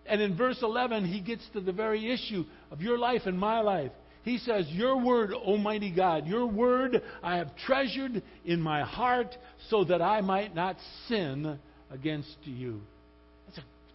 And 0.06 0.20
in 0.20 0.36
verse 0.36 0.58
11, 0.62 1.06
he 1.06 1.20
gets 1.20 1.46
to 1.52 1.60
the 1.60 1.72
very 1.72 2.12
issue 2.12 2.44
of 2.70 2.80
your 2.80 2.98
life 2.98 3.22
and 3.26 3.38
my 3.38 3.60
life. 3.60 3.92
He 4.22 4.38
says, 4.38 4.66
Your 4.68 5.02
word, 5.02 5.32
Almighty 5.32 5.90
God, 5.90 6.26
your 6.26 6.46
word 6.46 7.02
I 7.22 7.36
have 7.36 7.56
treasured 7.56 8.22
in 8.44 8.60
my 8.60 8.82
heart 8.82 9.34
so 9.70 9.84
that 9.84 10.02
I 10.02 10.20
might 10.20 10.54
not 10.54 10.76
sin 11.08 11.58
against 11.90 12.36
you. 12.44 12.82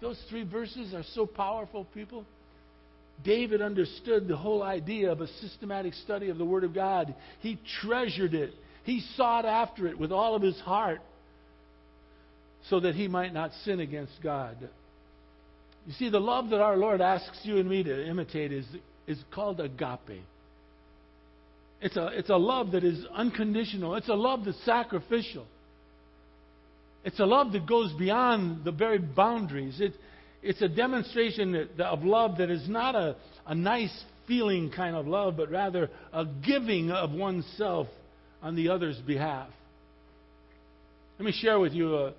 Those 0.04 0.22
three 0.30 0.44
verses 0.44 0.94
are 0.94 1.06
so 1.16 1.26
powerful, 1.26 1.86
people. 1.94 2.26
David 3.24 3.62
understood 3.62 4.28
the 4.28 4.36
whole 4.36 4.62
idea 4.62 5.10
of 5.10 5.22
a 5.22 5.28
systematic 5.39 5.94
study 5.94 6.28
of 6.28 6.38
the 6.38 6.44
Word 6.44 6.66
of 6.66 6.76
God. 6.76 7.16
He 7.39 7.58
treasured 7.82 8.34
it, 8.34 8.54
he 8.84 9.00
sought 9.16 9.46
after 9.46 9.88
it 9.88 9.98
with 9.98 10.12
all 10.12 10.36
of 10.36 10.42
his 10.42 10.60
heart 10.60 11.00
so 12.70 12.82
that 12.82 12.96
he 12.96 13.08
might 13.08 13.34
not 13.34 13.52
sin 13.63 13.80
against 13.80 14.12
God. 14.22 14.58
You 15.88 15.94
see, 15.94 16.10
the 16.10 16.20
love 16.20 16.50
that 16.50 16.60
our 16.60 16.76
Lord 16.76 17.00
asks 17.00 17.39
you 17.44 17.58
and 17.58 17.70
me 17.70 17.84
to 17.84 18.06
imitate 18.06 18.52
is, 18.52 18.66
is 19.08 19.24
called 19.34 19.62
agape. 19.62 20.22
It's 21.82 21.96
a, 21.96 22.08
it's 22.08 22.30
a 22.30 22.38
love 22.38 22.72
that 22.72 22.84
is 22.84 23.06
unconditional. 23.13 23.96
It's 23.96 24.10
a 24.10 24.16
love 24.16 24.44
that's 24.44 24.63
sacrificial. 24.66 25.46
It's 27.04 27.20
a 27.20 27.26
love 27.26 27.52
that 27.52 27.66
goes 27.66 27.92
beyond 27.94 28.63
the 28.63 28.72
very 28.72 28.98
boundaries. 28.98 29.80
It, 29.82 29.94
it's 30.42 30.62
a 30.62 30.70
demonstration 30.70 31.70
of 31.80 32.04
love 32.04 32.38
that 32.38 32.50
is 32.50 32.68
not 32.68 32.96
a, 32.96 33.16
a 33.46 33.56
nice 33.56 34.04
feeling 34.28 34.72
kind 34.72 34.96
of 34.96 35.08
love, 35.08 35.36
but 35.36 35.52
rather 35.52 35.89
a 36.13 36.26
giving 36.26 36.92
of 36.92 37.12
oneself 37.12 37.88
on 38.42 38.56
the 38.56 38.70
other's 38.70 38.98
behalf. 39.00 39.50
Let 41.20 41.26
me 41.26 41.34
share 41.34 41.60
with 41.60 41.74
you 41.74 41.96
a, 41.96 42.13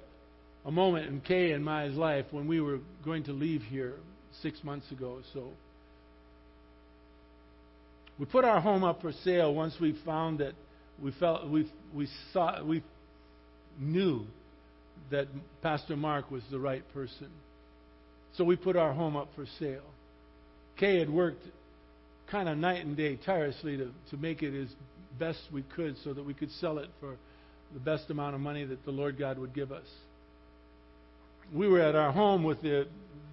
a 0.65 0.71
moment 0.71 1.09
in 1.09 1.21
Kay 1.21 1.53
and 1.53 1.65
my 1.65 1.87
life 1.87 2.27
when 2.31 2.47
we 2.47 2.61
were 2.61 2.79
going 3.05 3.25
to 3.25 3.33
leave 3.33 3.63
here 3.63 3.95
six 4.43 4.63
months 4.63 4.91
ago. 4.91 5.21
So 5.33 5.51
we 8.19 8.27
put 8.27 8.45
our 8.45 8.61
home 8.61 8.85
up 8.85 9.01
for 9.01 9.13
sale 9.25 9.55
once 9.55 9.75
we 9.81 9.99
found 10.05 10.39
that 10.39 10.53
we 11.03 11.11
felt 11.13 11.49
we 11.49 11.71
we 11.93 12.09
saw 12.33 12.63
we 12.63 12.83
knew 13.79 14.25
that 15.11 15.29
Pastor 15.63 15.97
Mark 15.97 16.31
was 16.31 16.43
the 16.51 16.59
right 16.59 16.83
person. 16.93 17.29
So 18.37 18.45
we 18.45 18.57
put 18.57 18.77
our 18.77 18.93
home 18.93 19.17
up 19.17 19.29
for 19.35 19.47
sale. 19.59 19.83
Kay 20.77 20.99
had 20.99 21.11
worked 21.11 21.45
kind 22.31 22.49
of 22.49 22.59
night 22.59 22.85
and 22.85 22.97
day 22.97 23.17
tirelessly 23.17 23.77
to, 23.77 23.91
to 24.11 24.17
make 24.17 24.43
it 24.43 24.61
as 24.61 24.69
best 25.19 25.41
we 25.53 25.63
could 25.63 25.97
so 26.03 26.13
that 26.13 26.25
we 26.25 26.35
could 26.35 26.51
sell 26.53 26.79
it 26.79 26.89
for 26.99 27.17
the 27.73 27.81
best 27.81 28.11
amount 28.11 28.35
of 28.35 28.41
money 28.41 28.65
that 28.65 28.85
the 28.85 28.91
Lord 28.91 29.19
God 29.19 29.39
would 29.39 29.55
give 29.55 29.71
us 29.71 29.87
we 31.53 31.69
were 31.69 31.81
at 31.81 31.95
our 31.95 32.13
home 32.13 32.43
with 32.45 32.61
the 32.63 32.87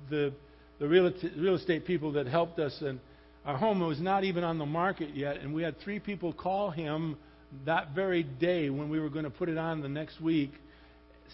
the, 0.09 0.33
the 0.79 0.87
real, 0.87 1.09
real 1.37 1.55
estate 1.55 1.85
people 1.85 2.11
that 2.13 2.27
helped 2.27 2.59
us, 2.59 2.81
and 2.81 2.99
our 3.45 3.55
home 3.55 3.79
was 3.79 4.01
not 4.01 4.25
even 4.25 4.43
on 4.43 4.57
the 4.57 4.65
market 4.65 5.15
yet, 5.15 5.37
and 5.37 5.53
we 5.53 5.63
had 5.63 5.79
three 5.79 5.99
people 5.99 6.33
call 6.33 6.69
him 6.69 7.17
that 7.65 7.95
very 7.95 8.23
day 8.23 8.69
when 8.69 8.89
we 8.89 8.99
were 8.99 9.09
going 9.09 9.23
to 9.23 9.31
put 9.31 9.47
it 9.47 9.57
on 9.57 9.79
the 9.79 9.87
next 9.87 10.19
week, 10.19 10.51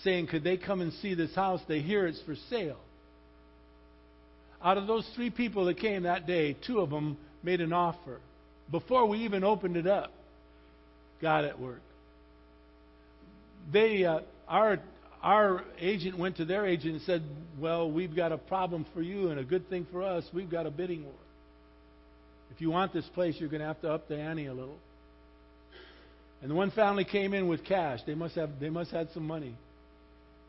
saying, 0.04 0.28
"Could 0.28 0.44
they 0.44 0.58
come 0.58 0.82
and 0.82 0.94
see 0.94 1.14
this 1.14 1.34
house? 1.36 1.62
They 1.68 1.82
hear 1.82 2.08
it's 2.08 2.22
for 2.22 2.36
sale." 2.50 2.80
Out 4.64 4.78
of 4.78 4.88
those 4.88 5.08
three 5.16 5.30
people 5.30 5.66
that 5.66 5.78
came 5.78 6.04
that 6.04 6.26
day, 6.26 6.54
two 6.66 6.80
of 6.80 6.90
them 6.90 7.18
made 7.44 7.62
an 7.62 7.74
offer 7.74 8.20
before 8.72 9.06
we 9.08 9.20
even 9.20 9.44
opened 9.44 9.78
it 9.78 9.88
up. 9.88 10.12
God 11.22 11.46
at 11.46 11.60
work. 11.60 11.82
They, 13.72 14.06
uh, 14.06 14.22
our 14.48 14.80
our 15.22 15.64
agent 15.80 16.18
went 16.18 16.38
to 16.38 16.46
their 16.46 16.66
agent 16.66 16.94
and 16.94 17.02
said, 17.04 17.24
Well, 17.60 17.92
we've 17.92 18.16
got 18.16 18.32
a 18.32 18.38
problem 18.38 18.86
for 18.94 19.02
you 19.02 19.30
and 19.30 19.40
a 19.40 19.44
good 19.44 19.70
thing 19.70 19.88
for 19.92 20.04
us. 20.04 20.24
We've 20.34 20.50
got 20.50 20.66
a 20.66 20.72
bidding 20.72 21.04
war. 21.04 21.14
If 22.54 22.62
you 22.62 22.70
want 22.70 22.94
this 22.94 23.06
place, 23.14 23.36
you're 23.40 23.50
going 23.50 23.62
to 23.62 23.68
have 23.68 23.82
to 23.82 23.92
up 23.92 24.08
the 24.08 24.18
ante 24.18 24.46
a 24.46 24.54
little. 24.54 24.78
And 26.42 26.52
the 26.52 26.56
one 26.56 26.72
family 26.72 27.04
came 27.04 27.34
in 27.34 27.48
with 27.48 27.66
cash. 27.66 28.00
They 28.06 28.16
must 28.16 28.36
have 28.36 28.60
they 28.60 28.70
must 28.70 28.92
have 28.92 29.08
had 29.08 29.14
some 29.14 29.26
money. 29.26 29.56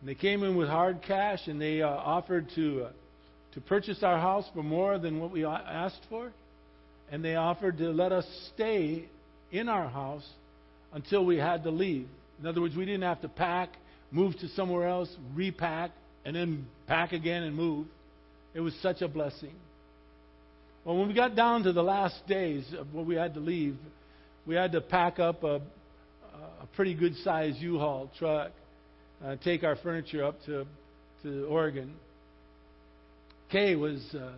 And 0.00 0.08
they 0.08 0.14
came 0.14 0.42
in 0.42 0.56
with 0.56 0.68
hard 0.68 1.02
cash 1.02 1.46
and 1.46 1.60
they 1.60 1.82
uh, 1.82 1.88
offered 1.88 2.46
to 2.54 2.84
uh, 2.84 2.90
to 3.54 3.60
purchase 3.60 4.02
our 4.02 4.18
house 4.18 4.44
for 4.54 4.62
more 4.62 4.98
than 4.98 5.20
what 5.20 5.30
we 5.30 5.44
asked 5.44 6.06
for. 6.08 6.30
And 7.10 7.24
they 7.24 7.34
offered 7.34 7.78
to 7.78 7.90
let 7.90 8.12
us 8.12 8.26
stay 8.54 9.08
in 9.50 9.68
our 9.68 9.88
house 9.88 10.26
until 10.92 11.24
we 11.24 11.38
had 11.38 11.64
to 11.64 11.70
leave. 11.70 12.06
In 12.38 12.46
other 12.46 12.60
words, 12.60 12.76
we 12.76 12.84
didn't 12.84 13.02
have 13.02 13.22
to 13.22 13.28
pack 13.28 13.70
move 14.10 14.38
to 14.38 14.48
somewhere 14.48 14.88
else, 14.88 15.14
repack, 15.34 15.90
and 16.24 16.34
then 16.34 16.66
pack 16.86 17.12
again 17.12 17.42
and 17.42 17.54
move. 17.54 17.86
It 18.54 18.60
was 18.60 18.74
such 18.82 19.02
a 19.02 19.08
blessing. 19.08 19.54
Well, 20.84 20.96
when 20.96 21.08
we 21.08 21.14
got 21.14 21.36
down 21.36 21.64
to 21.64 21.72
the 21.72 21.82
last 21.82 22.26
days 22.26 22.64
of 22.78 22.92
when 22.94 23.06
we 23.06 23.14
had 23.14 23.34
to 23.34 23.40
leave, 23.40 23.76
we 24.46 24.54
had 24.54 24.72
to 24.72 24.80
pack 24.80 25.18
up 25.18 25.44
a, 25.44 25.56
a 25.56 26.66
pretty 26.74 26.94
good 26.94 27.14
sized 27.16 27.58
U 27.58 27.78
Haul 27.78 28.10
truck, 28.18 28.52
uh, 29.24 29.36
take 29.42 29.64
our 29.64 29.76
furniture 29.76 30.24
up 30.24 30.36
to, 30.46 30.66
to 31.22 31.46
Oregon. 31.46 31.94
Kay 33.50 33.76
was 33.76 34.00
uh, 34.14 34.32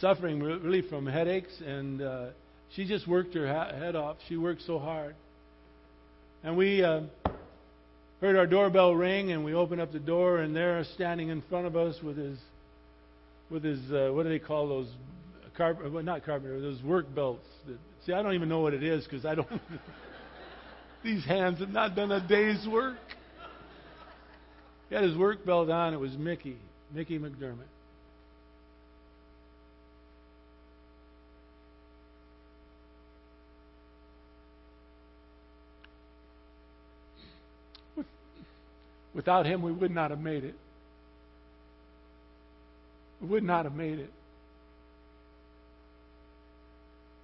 suffering 0.00 0.40
really 0.40 0.82
from 0.82 1.06
headaches, 1.06 1.52
and 1.64 2.02
uh, 2.02 2.26
she 2.74 2.86
just 2.86 3.08
worked 3.08 3.34
her 3.34 3.46
ha- 3.46 3.72
head 3.72 3.96
off. 3.96 4.16
She 4.28 4.36
worked 4.36 4.62
so 4.62 4.78
hard. 4.78 5.14
And 6.42 6.56
we 6.56 6.82
uh, 6.82 7.02
heard 8.20 8.36
our 8.36 8.46
doorbell 8.46 8.94
ring, 8.94 9.32
and 9.32 9.44
we 9.44 9.54
opened 9.54 9.80
up 9.80 9.92
the 9.92 9.98
door, 9.98 10.38
and 10.38 10.54
there, 10.54 10.82
standing 10.94 11.28
in 11.28 11.42
front 11.42 11.66
of 11.66 11.76
us 11.76 11.96
with 12.02 12.16
his, 12.16 12.38
with 13.50 13.64
his, 13.64 13.80
uh, 13.90 14.10
what 14.12 14.22
do 14.22 14.28
they 14.28 14.38
call 14.38 14.68
those? 14.68 14.88
Carpenter, 15.56 15.90
well, 15.90 16.02
not 16.02 16.24
carpenter, 16.24 16.60
those 16.60 16.82
work 16.82 17.12
belts. 17.14 17.46
That, 17.66 17.76
see, 18.06 18.12
I 18.12 18.22
don't 18.22 18.34
even 18.34 18.48
know 18.48 18.60
what 18.60 18.72
it 18.72 18.82
is 18.82 19.04
because 19.04 19.26
I 19.26 19.34
don't. 19.34 19.48
these 21.04 21.24
hands 21.24 21.58
have 21.58 21.70
not 21.70 21.96
done 21.96 22.12
a 22.12 22.26
day's 22.26 22.66
work. 22.70 22.96
He 24.90 24.96
had 24.96 25.04
his 25.04 25.16
work 25.16 25.46
belt 25.46 25.70
on. 25.70 25.94
It 25.94 26.00
was 26.00 26.18
Mickey, 26.18 26.56
Mickey 26.92 27.18
McDermott. 27.18 27.70
Without 39.14 39.46
him, 39.46 39.62
we 39.62 39.72
would 39.72 39.90
not 39.90 40.10
have 40.10 40.20
made 40.20 40.44
it. 40.44 40.54
We 43.20 43.28
would 43.28 43.42
not 43.42 43.64
have 43.64 43.74
made 43.74 43.98
it. 43.98 44.10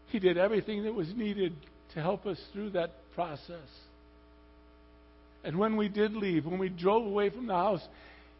He 0.08 0.18
did 0.18 0.36
everything 0.36 0.84
that 0.84 0.94
was 0.94 1.12
needed 1.14 1.54
to 1.94 2.00
help 2.00 2.26
us 2.26 2.38
through 2.52 2.70
that 2.70 2.90
process. 3.14 3.85
And 5.46 5.56
when 5.58 5.76
we 5.76 5.88
did 5.88 6.12
leave, 6.12 6.44
when 6.44 6.58
we 6.58 6.68
drove 6.68 7.06
away 7.06 7.30
from 7.30 7.46
the 7.46 7.54
house, 7.54 7.80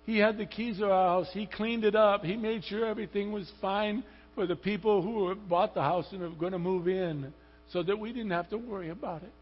he 0.06 0.18
had 0.18 0.38
the 0.38 0.44
keys 0.44 0.80
of 0.80 0.90
our 0.90 1.20
house. 1.20 1.28
He 1.32 1.46
cleaned 1.46 1.84
it 1.84 1.94
up. 1.94 2.24
He 2.24 2.36
made 2.36 2.64
sure 2.64 2.84
everything 2.84 3.30
was 3.30 3.48
fine 3.60 4.02
for 4.34 4.44
the 4.44 4.56
people 4.56 5.02
who 5.02 5.32
bought 5.36 5.72
the 5.72 5.82
house 5.82 6.06
and 6.10 6.20
were 6.20 6.30
going 6.30 6.50
to 6.50 6.58
move 6.58 6.88
in 6.88 7.32
so 7.72 7.84
that 7.84 7.96
we 7.96 8.12
didn't 8.12 8.32
have 8.32 8.50
to 8.50 8.58
worry 8.58 8.90
about 8.90 9.22
it. 9.22 9.32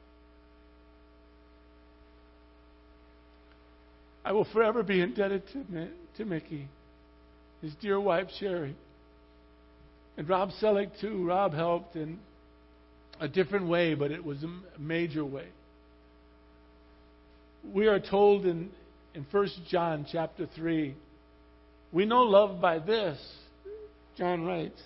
I 4.26 4.32
will 4.32 4.46
forever 4.52 4.82
be 4.82 5.00
indebted 5.00 5.44
to, 5.52 5.88
to 6.18 6.24
Mickey, 6.26 6.68
his 7.62 7.74
dear 7.80 7.98
wife 7.98 8.28
Sherry, 8.38 8.76
and 10.18 10.28
Rob 10.28 10.50
Selleck 10.62 11.00
too. 11.00 11.26
Rob 11.26 11.54
helped 11.54 11.96
in 11.96 12.18
a 13.20 13.28
different 13.28 13.68
way, 13.68 13.94
but 13.94 14.10
it 14.10 14.22
was 14.22 14.42
a 14.42 14.78
major 14.78 15.24
way. 15.24 15.46
We 17.72 17.86
are 17.86 18.00
told 18.00 18.44
in, 18.46 18.70
in 19.14 19.26
1 19.30 19.48
John 19.68 20.06
chapter 20.10 20.46
3, 20.54 20.94
we 21.92 22.04
know 22.04 22.22
love 22.22 22.60
by 22.60 22.78
this, 22.78 23.18
John 24.18 24.44
writes, 24.44 24.80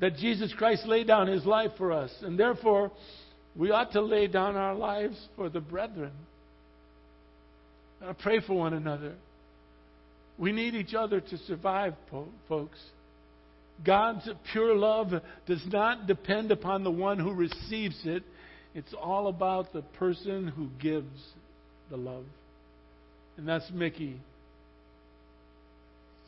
that 0.00 0.16
Jesus 0.16 0.52
Christ 0.56 0.86
laid 0.86 1.06
down 1.06 1.28
his 1.28 1.46
life 1.46 1.72
for 1.78 1.92
us, 1.92 2.12
and 2.22 2.38
therefore 2.38 2.92
we 3.54 3.70
ought 3.70 3.92
to 3.92 4.00
lay 4.00 4.26
down 4.26 4.56
our 4.56 4.74
lives 4.74 5.16
for 5.36 5.48
the 5.48 5.60
brethren. 5.60 6.12
I 8.04 8.12
pray 8.12 8.40
for 8.40 8.54
one 8.54 8.74
another. 8.74 9.14
We 10.38 10.52
need 10.52 10.74
each 10.74 10.92
other 10.92 11.20
to 11.20 11.38
survive, 11.38 11.94
folks. 12.48 12.78
God's 13.84 14.28
pure 14.52 14.74
love 14.74 15.12
does 15.46 15.62
not 15.66 16.06
depend 16.06 16.50
upon 16.50 16.84
the 16.84 16.90
one 16.90 17.18
who 17.18 17.32
receives 17.32 17.98
it. 18.04 18.22
It's 18.76 18.92
all 18.92 19.28
about 19.28 19.72
the 19.72 19.80
person 19.80 20.48
who 20.48 20.68
gives 20.78 21.18
the 21.88 21.96
love. 21.96 22.26
And 23.38 23.48
that's 23.48 23.70
Mickey 23.72 24.20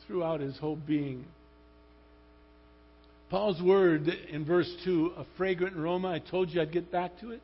throughout 0.07 0.39
his 0.39 0.57
whole 0.57 0.75
being. 0.75 1.25
Paul's 3.29 3.61
word 3.61 4.07
in 4.07 4.45
verse 4.45 4.71
2, 4.83 5.13
a 5.17 5.25
fragrant 5.37 5.77
aroma, 5.77 6.07
I 6.09 6.17
told 6.17 6.49
you 6.49 6.59
I'd 6.59 6.71
get 6.71 6.91
back 6.91 7.19
to 7.19 7.29
it. 7.29 7.41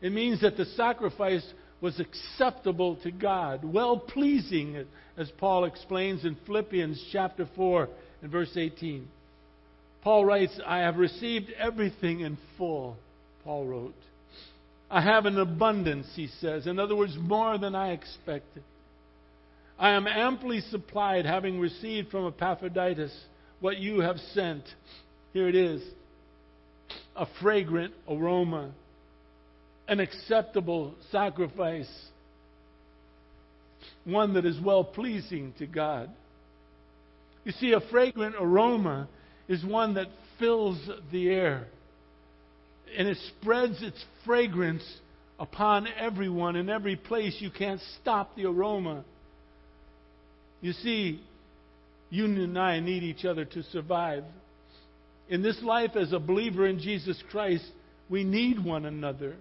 It 0.00 0.10
means 0.10 0.40
that 0.40 0.56
the 0.56 0.64
sacrifice 0.64 1.46
was 1.80 2.00
acceptable 2.00 2.96
to 3.04 3.12
God, 3.12 3.62
well 3.62 3.96
pleasing, 3.96 4.84
as 5.16 5.30
Paul 5.38 5.66
explains 5.66 6.24
in 6.24 6.36
Philippians 6.46 7.10
chapter 7.12 7.48
4 7.54 7.88
and 8.22 8.32
verse 8.32 8.56
18. 8.56 9.06
Paul 10.02 10.24
writes, 10.24 10.58
I 10.66 10.78
have 10.78 10.96
received 10.96 11.52
everything 11.56 12.20
in 12.20 12.38
full, 12.56 12.96
Paul 13.48 13.64
wrote. 13.64 13.94
I 14.90 15.00
have 15.00 15.24
an 15.24 15.38
abundance, 15.38 16.06
he 16.14 16.26
says. 16.38 16.66
In 16.66 16.78
other 16.78 16.94
words, 16.94 17.16
more 17.18 17.56
than 17.56 17.74
I 17.74 17.92
expected. 17.92 18.62
I 19.78 19.92
am 19.92 20.06
amply 20.06 20.60
supplied, 20.60 21.24
having 21.24 21.58
received 21.58 22.10
from 22.10 22.26
Epaphroditus 22.26 23.10
what 23.60 23.78
you 23.78 24.00
have 24.00 24.18
sent. 24.34 24.64
Here 25.32 25.48
it 25.48 25.54
is 25.54 25.82
a 27.16 27.26
fragrant 27.40 27.94
aroma, 28.06 28.70
an 29.88 30.00
acceptable 30.00 30.94
sacrifice, 31.10 31.90
one 34.04 34.34
that 34.34 34.44
is 34.44 34.60
well 34.62 34.84
pleasing 34.84 35.54
to 35.58 35.66
God. 35.66 36.10
You 37.44 37.52
see, 37.52 37.72
a 37.72 37.80
fragrant 37.90 38.34
aroma 38.38 39.08
is 39.48 39.64
one 39.64 39.94
that 39.94 40.08
fills 40.38 40.78
the 41.10 41.30
air. 41.30 41.68
And 42.96 43.08
it 43.08 43.18
spreads 43.40 43.82
its 43.82 44.02
fragrance 44.24 44.82
upon 45.38 45.88
everyone 45.98 46.56
in 46.56 46.68
every 46.68 46.96
place. 46.96 47.36
You 47.40 47.50
can't 47.50 47.80
stop 48.00 48.34
the 48.36 48.46
aroma. 48.46 49.04
You 50.60 50.72
see, 50.72 51.22
you 52.10 52.24
and 52.24 52.58
I 52.58 52.80
need 52.80 53.02
each 53.02 53.24
other 53.24 53.44
to 53.44 53.62
survive. 53.64 54.24
In 55.28 55.42
this 55.42 55.60
life, 55.62 55.92
as 55.94 56.12
a 56.12 56.18
believer 56.18 56.66
in 56.66 56.80
Jesus 56.80 57.22
Christ, 57.30 57.64
we 58.08 58.24
need 58.24 58.64
one 58.64 58.86
another. 58.86 59.36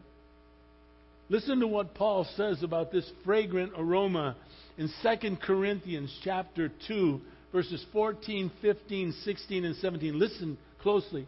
Listen 1.30 1.60
to 1.60 1.68
what 1.68 1.96
Paul 1.96 2.28
says 2.36 2.64
about 2.64 2.92
this 2.92 3.10
fragrant 3.26 3.74
aroma 3.78 4.36
in 4.78 4.90
2 5.02 5.38
Corinthians 5.38 6.16
chapter 6.24 6.72
2 6.88 7.22
verses 7.52 7.84
14, 7.92 8.52
15, 8.62 9.14
16, 9.24 9.66
and 9.66 9.76
17. 9.78 10.20
Listen 10.20 10.58
closely. 10.82 11.28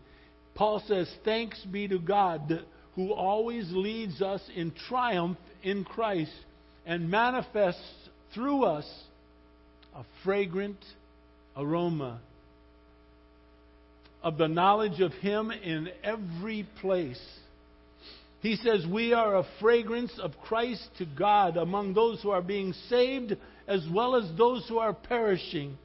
Paul 0.59 0.83
says, 0.89 1.09
Thanks 1.23 1.57
be 1.71 1.87
to 1.87 1.99
God 1.99 2.65
who 2.95 3.13
always 3.13 3.65
leads 3.71 4.21
us 4.21 4.41
in 4.53 4.73
triumph 4.89 5.37
in 5.63 5.85
Christ 5.85 6.33
and 6.85 7.09
manifests 7.09 7.81
through 8.33 8.65
us 8.65 8.85
a 9.95 10.03
fragrant 10.25 10.83
aroma 11.55 12.19
of 14.21 14.37
the 14.37 14.49
knowledge 14.49 14.99
of 14.99 15.13
Him 15.13 15.49
in 15.49 15.87
every 16.03 16.67
place. 16.81 17.25
He 18.41 18.57
says, 18.57 18.85
We 18.85 19.13
are 19.13 19.37
a 19.37 19.47
fragrance 19.61 20.19
of 20.21 20.33
Christ 20.43 20.85
to 20.97 21.05
God 21.05 21.55
among 21.55 21.93
those 21.93 22.21
who 22.21 22.31
are 22.31 22.41
being 22.41 22.73
saved 22.89 23.37
as 23.65 23.87
well 23.93 24.13
as 24.17 24.29
those 24.37 24.67
who 24.67 24.79
are 24.79 24.93
perishing. 24.93 25.77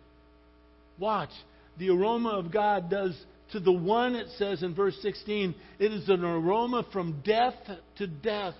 Watch. 0.98 1.30
The 1.78 1.90
aroma 1.90 2.30
of 2.30 2.50
God 2.50 2.90
does 2.90 3.16
to 3.54 3.60
the 3.60 3.72
one, 3.72 4.16
it 4.16 4.26
says 4.36 4.64
in 4.64 4.74
verse 4.74 4.96
16, 5.00 5.54
it 5.78 5.92
is 5.92 6.08
an 6.08 6.24
aroma 6.24 6.84
from 6.92 7.22
death 7.24 7.54
to 7.98 8.06
death. 8.08 8.54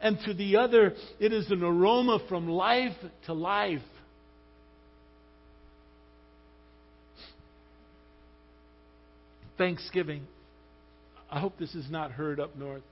And 0.00 0.18
to 0.24 0.34
the 0.34 0.56
other, 0.56 0.94
it 1.18 1.32
is 1.32 1.50
an 1.50 1.64
aroma 1.64 2.20
from 2.28 2.48
life 2.48 2.96
to 3.26 3.32
life. 3.32 3.80
Thanksgiving. 9.58 10.22
I 11.28 11.40
hope 11.40 11.58
this 11.58 11.74
is 11.74 11.90
not 11.90 12.12
heard 12.12 12.38
up 12.38 12.56
north, 12.56 12.82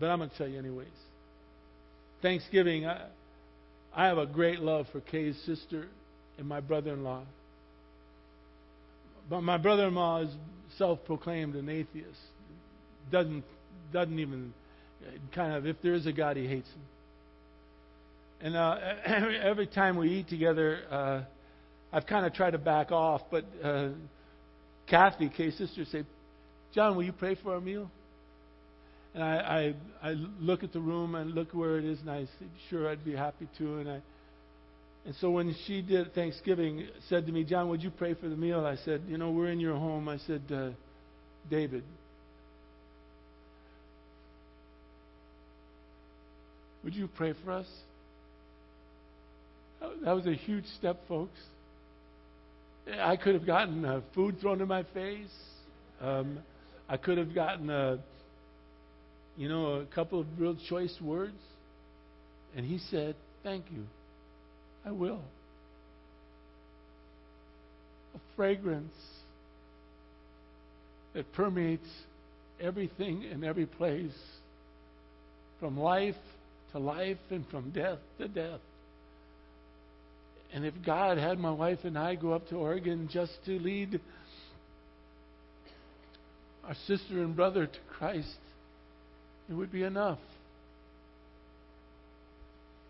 but 0.00 0.06
I'm 0.06 0.20
going 0.20 0.30
to 0.30 0.38
tell 0.38 0.48
you 0.48 0.58
anyways. 0.58 0.88
Thanksgiving, 2.22 2.86
I, 2.86 3.08
I 3.94 4.06
have 4.06 4.16
a 4.16 4.26
great 4.26 4.60
love 4.60 4.86
for 4.90 5.00
Kay's 5.00 5.38
sister 5.44 5.86
and 6.38 6.48
my 6.48 6.60
brother 6.60 6.94
in 6.94 7.04
law. 7.04 7.24
But 9.28 9.42
my 9.42 9.56
brother 9.56 9.88
in 9.88 9.94
law 9.94 10.22
is 10.22 10.30
self 10.78 11.04
proclaimed 11.04 11.54
an 11.54 11.68
atheist. 11.68 12.18
Doesn't 13.10 13.44
doesn't 13.92 14.18
even 14.18 14.52
kind 15.34 15.54
of 15.54 15.66
if 15.66 15.76
there 15.82 15.94
is 15.94 16.06
a 16.06 16.12
God 16.12 16.36
he 16.36 16.46
hates 16.46 16.68
him. 16.68 16.82
And 18.40 18.56
uh, 18.56 18.76
every, 19.04 19.38
every 19.42 19.66
time 19.66 19.96
we 19.96 20.10
eat 20.10 20.28
together, 20.28 20.80
uh, 20.90 21.22
I've 21.92 22.06
kind 22.06 22.26
of 22.26 22.34
tried 22.34 22.50
to 22.50 22.58
back 22.58 22.92
off, 22.92 23.22
but 23.30 23.44
uh, 23.62 23.88
Kathy, 24.86 25.30
Kay's 25.34 25.56
sister, 25.56 25.84
say, 25.86 26.04
"John, 26.74 26.96
will 26.96 27.04
you 27.04 27.12
pray 27.12 27.36
for 27.42 27.54
our 27.54 27.60
meal?" 27.60 27.90
And 29.14 29.22
I, 29.22 29.74
I 30.02 30.10
I 30.10 30.12
look 30.40 30.62
at 30.62 30.72
the 30.72 30.80
room 30.80 31.14
and 31.14 31.32
look 31.34 31.52
where 31.52 31.78
it 31.78 31.84
is, 31.84 32.00
and 32.00 32.10
I 32.10 32.26
said, 32.38 32.48
"Sure, 32.68 32.88
I'd 32.88 33.04
be 33.04 33.14
happy 33.14 33.48
to." 33.58 33.78
And 33.78 33.88
I 33.88 34.00
and 35.06 35.14
so 35.20 35.30
when 35.30 35.54
she 35.66 35.82
did 35.82 36.12
Thanksgiving, 36.14 36.88
said 37.08 37.26
to 37.26 37.32
me, 37.32 37.44
John, 37.44 37.68
would 37.68 37.80
you 37.80 37.92
pray 37.92 38.14
for 38.14 38.28
the 38.28 38.34
meal? 38.34 38.66
I 38.66 38.74
said, 38.84 39.02
you 39.06 39.16
know, 39.16 39.30
we're 39.30 39.50
in 39.50 39.60
your 39.60 39.76
home. 39.76 40.08
I 40.08 40.18
said, 40.18 40.42
uh, 40.52 40.70
David, 41.48 41.84
would 46.82 46.92
you 46.92 47.08
pray 47.16 47.34
for 47.44 47.52
us? 47.52 47.66
That 50.04 50.12
was 50.12 50.26
a 50.26 50.34
huge 50.34 50.64
step, 50.76 50.98
folks. 51.06 51.38
I 53.00 53.16
could 53.16 53.34
have 53.34 53.46
gotten 53.46 53.84
uh, 53.84 54.00
food 54.12 54.40
thrown 54.40 54.60
in 54.60 54.66
my 54.66 54.82
face. 54.92 55.30
Um, 56.00 56.40
I 56.88 56.96
could 56.96 57.18
have 57.18 57.32
gotten 57.32 57.70
a, 57.70 58.00
you 59.36 59.48
know, 59.48 59.66
a 59.74 59.86
couple 59.86 60.18
of 60.18 60.26
real 60.36 60.56
choice 60.68 60.96
words. 61.00 61.38
And 62.56 62.66
he 62.66 62.78
said, 62.90 63.14
Thank 63.44 63.66
you. 63.70 63.84
I 64.86 64.92
will. 64.92 65.20
A 68.14 68.18
fragrance 68.36 68.94
that 71.12 71.30
permeates 71.32 71.88
everything 72.60 73.24
and 73.30 73.44
every 73.44 73.66
place, 73.66 74.16
from 75.58 75.78
life 75.78 76.14
to 76.72 76.78
life 76.78 77.18
and 77.30 77.44
from 77.48 77.70
death 77.70 77.98
to 78.18 78.28
death. 78.28 78.60
And 80.52 80.64
if 80.64 80.74
God 80.84 81.18
had 81.18 81.38
my 81.38 81.50
wife 81.50 81.80
and 81.82 81.98
I 81.98 82.14
go 82.14 82.32
up 82.32 82.48
to 82.48 82.56
Oregon 82.56 83.08
just 83.12 83.32
to 83.46 83.58
lead 83.58 84.00
our 86.64 86.76
sister 86.86 87.22
and 87.22 87.34
brother 87.34 87.66
to 87.66 87.78
Christ, 87.98 88.36
it 89.48 89.54
would 89.54 89.72
be 89.72 89.82
enough. 89.82 90.18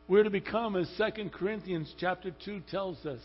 We're 0.09 0.23
to 0.23 0.31
become, 0.31 0.77
as 0.77 0.89
2 0.99 1.31
Corinthians 1.31 1.93
chapter 1.99 2.31
2 2.45 2.63
tells 2.71 3.05
us, 3.05 3.21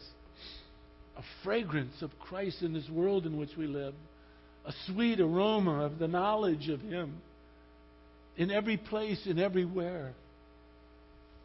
a 1.18 1.22
fragrance 1.44 2.02
of 2.02 2.10
Christ 2.20 2.64
in 2.64 2.74
this 2.74 2.90
world 2.90 3.26
in 3.28 3.38
which 3.38 3.52
we 3.56 3.68
live, 3.68 3.94
a 4.66 4.74
sweet 4.88 5.20
aroma 5.20 5.86
of 5.86 6.00
the 6.00 6.08
knowledge 6.08 6.70
of 6.70 6.82
Him. 6.82 7.22
in 8.38 8.50
every 8.50 8.78
place 8.78 9.22
and 9.28 9.40
everywhere. 9.40 10.14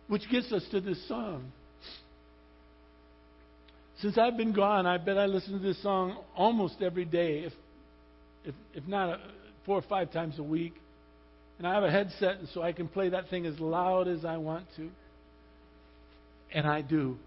Which 0.06 0.22
gets 0.30 0.52
us 0.52 0.64
to 0.70 0.80
this 0.80 1.06
song. 1.08 1.50
Since 4.00 4.16
I've 4.16 4.36
been 4.36 4.52
gone, 4.52 4.86
I 4.86 4.98
bet 4.98 5.18
I 5.18 5.26
listen 5.26 5.54
to 5.54 5.58
this 5.58 5.82
song 5.82 6.16
almost 6.36 6.76
every 6.80 7.04
day, 7.04 7.40
if, 7.40 7.52
if, 8.44 8.54
if 8.72 8.86
not 8.86 9.10
uh, 9.10 9.16
four 9.66 9.76
or 9.76 9.82
five 9.82 10.12
times 10.12 10.38
a 10.38 10.42
week. 10.42 10.74
And 11.58 11.66
I 11.66 11.74
have 11.74 11.82
a 11.82 11.90
headset, 11.90 12.38
and 12.38 12.48
so 12.54 12.62
I 12.62 12.72
can 12.72 12.86
play 12.86 13.08
that 13.08 13.30
thing 13.30 13.46
as 13.46 13.58
loud 13.58 14.06
as 14.06 14.24
I 14.24 14.36
want 14.36 14.66
to. 14.76 14.90
And 16.52 16.66
I 16.66 16.82
do. 16.82 17.18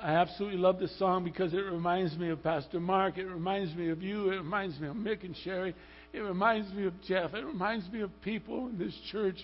I 0.00 0.16
absolutely 0.16 0.58
love 0.58 0.78
this 0.78 0.96
song 0.98 1.24
because 1.24 1.54
it 1.54 1.58
reminds 1.58 2.16
me 2.18 2.28
of 2.28 2.42
Pastor 2.42 2.78
Mark. 2.78 3.16
It 3.16 3.24
reminds 3.24 3.74
me 3.74 3.90
of 3.90 4.02
you. 4.02 4.30
It 4.30 4.36
reminds 4.36 4.78
me 4.78 4.88
of 4.88 4.96
Mick 4.96 5.24
and 5.24 5.34
Sherry. 5.44 5.74
It 6.12 6.20
reminds 6.20 6.72
me 6.74 6.84
of 6.86 6.92
Jeff. 7.08 7.32
It 7.32 7.44
reminds 7.44 7.90
me 7.90 8.02
of 8.02 8.10
people 8.22 8.68
in 8.68 8.78
this 8.78 8.94
church 9.10 9.36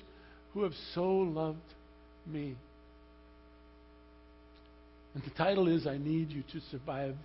who 0.52 0.62
have 0.64 0.74
so 0.94 1.04
loved 1.04 1.58
me. 2.26 2.56
And 5.14 5.22
the 5.24 5.30
title 5.30 5.68
is 5.68 5.86
I 5.86 5.98
Need 5.98 6.30
You 6.30 6.42
to 6.52 6.60
Survive. 6.70 7.16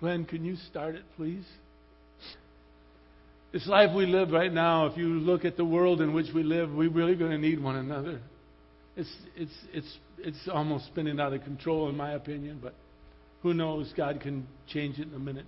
Glenn, 0.00 0.24
can 0.24 0.44
you 0.44 0.56
start 0.70 0.94
it, 0.94 1.04
please? 1.16 1.44
This 3.52 3.66
life 3.66 3.94
we 3.94 4.06
live 4.06 4.30
right 4.30 4.52
now, 4.52 4.86
if 4.86 4.96
you 4.96 5.06
look 5.06 5.44
at 5.44 5.56
the 5.56 5.64
world 5.64 6.00
in 6.00 6.12
which 6.12 6.32
we 6.34 6.42
live, 6.42 6.72
we're 6.72 6.90
really 6.90 7.14
going 7.14 7.30
to 7.30 7.38
need 7.38 7.62
one 7.62 7.76
another. 7.76 8.20
It's, 8.98 9.14
it's, 9.36 9.52
it's, 9.72 9.98
it's 10.18 10.48
almost 10.52 10.86
spinning 10.86 11.20
out 11.20 11.32
of 11.32 11.44
control, 11.44 11.88
in 11.88 11.96
my 11.96 12.14
opinion, 12.14 12.58
but 12.60 12.74
who 13.44 13.54
knows? 13.54 13.92
God 13.96 14.20
can 14.20 14.44
change 14.66 14.98
it 14.98 15.06
in 15.06 15.14
a 15.14 15.20
minute. 15.20 15.46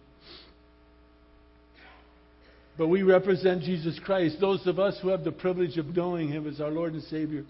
But 2.78 2.86
we 2.86 3.02
represent 3.02 3.62
Jesus 3.62 3.98
Christ. 4.04 4.36
Those 4.40 4.64
of 4.68 4.78
us 4.78 4.96
who 5.02 5.08
have 5.08 5.24
the 5.24 5.32
privilege 5.32 5.78
of 5.78 5.96
knowing 5.96 6.28
Him 6.28 6.46
as 6.46 6.60
our 6.60 6.70
Lord 6.70 6.92
and 6.92 7.02
Savior, 7.02 7.44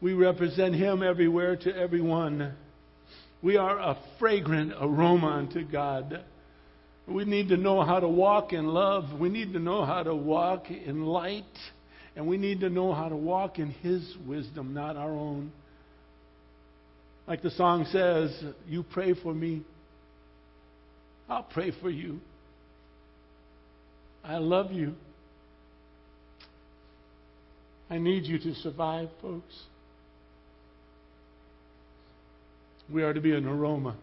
we 0.00 0.14
represent 0.14 0.74
Him 0.74 1.02
everywhere 1.02 1.54
to 1.56 1.76
everyone. 1.76 2.54
We 3.42 3.58
are 3.58 3.78
a 3.78 3.98
fragrant 4.18 4.72
aroma 4.80 5.26
unto 5.26 5.70
God. 5.70 6.24
We 7.06 7.26
need 7.26 7.48
to 7.50 7.58
know 7.58 7.82
how 7.82 8.00
to 8.00 8.08
walk 8.08 8.54
in 8.54 8.64
love. 8.68 9.20
We 9.20 9.28
need 9.28 9.52
to 9.52 9.58
know 9.58 9.84
how 9.84 10.02
to 10.02 10.14
walk 10.14 10.70
in 10.70 11.04
light. 11.04 11.44
And 12.14 12.26
we 12.26 12.36
need 12.36 12.60
to 12.60 12.68
know 12.68 12.92
how 12.92 13.08
to 13.08 13.16
walk 13.16 13.58
in 13.58 13.70
His 13.70 14.16
wisdom, 14.26 14.74
not 14.74 14.96
our 14.96 15.12
own. 15.12 15.52
Like 17.26 17.42
the 17.42 17.50
song 17.50 17.86
says, 17.90 18.44
You 18.68 18.82
pray 18.82 19.14
for 19.14 19.32
me, 19.32 19.62
I'll 21.28 21.44
pray 21.44 21.72
for 21.80 21.88
you. 21.88 22.20
I 24.24 24.36
love 24.36 24.70
you. 24.70 24.94
I 27.90 27.98
need 27.98 28.24
you 28.24 28.38
to 28.38 28.54
survive, 28.56 29.08
folks. 29.20 29.54
We 32.90 33.02
are 33.02 33.12
to 33.12 33.20
be 33.20 33.32
an 33.32 33.46
aroma 33.46 33.96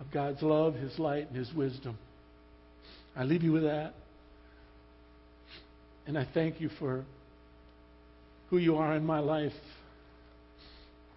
of 0.00 0.10
God's 0.12 0.42
love, 0.42 0.74
His 0.74 0.98
light, 0.98 1.28
and 1.28 1.36
His 1.36 1.52
wisdom. 1.52 1.98
I 3.16 3.24
leave 3.24 3.42
you 3.42 3.52
with 3.52 3.64
that. 3.64 3.94
And 6.06 6.16
I 6.16 6.26
thank 6.32 6.60
you 6.60 6.70
for 6.78 7.04
who 8.50 8.58
you 8.58 8.76
are 8.76 8.94
in 8.94 9.04
my 9.04 9.18
life. 9.18 9.52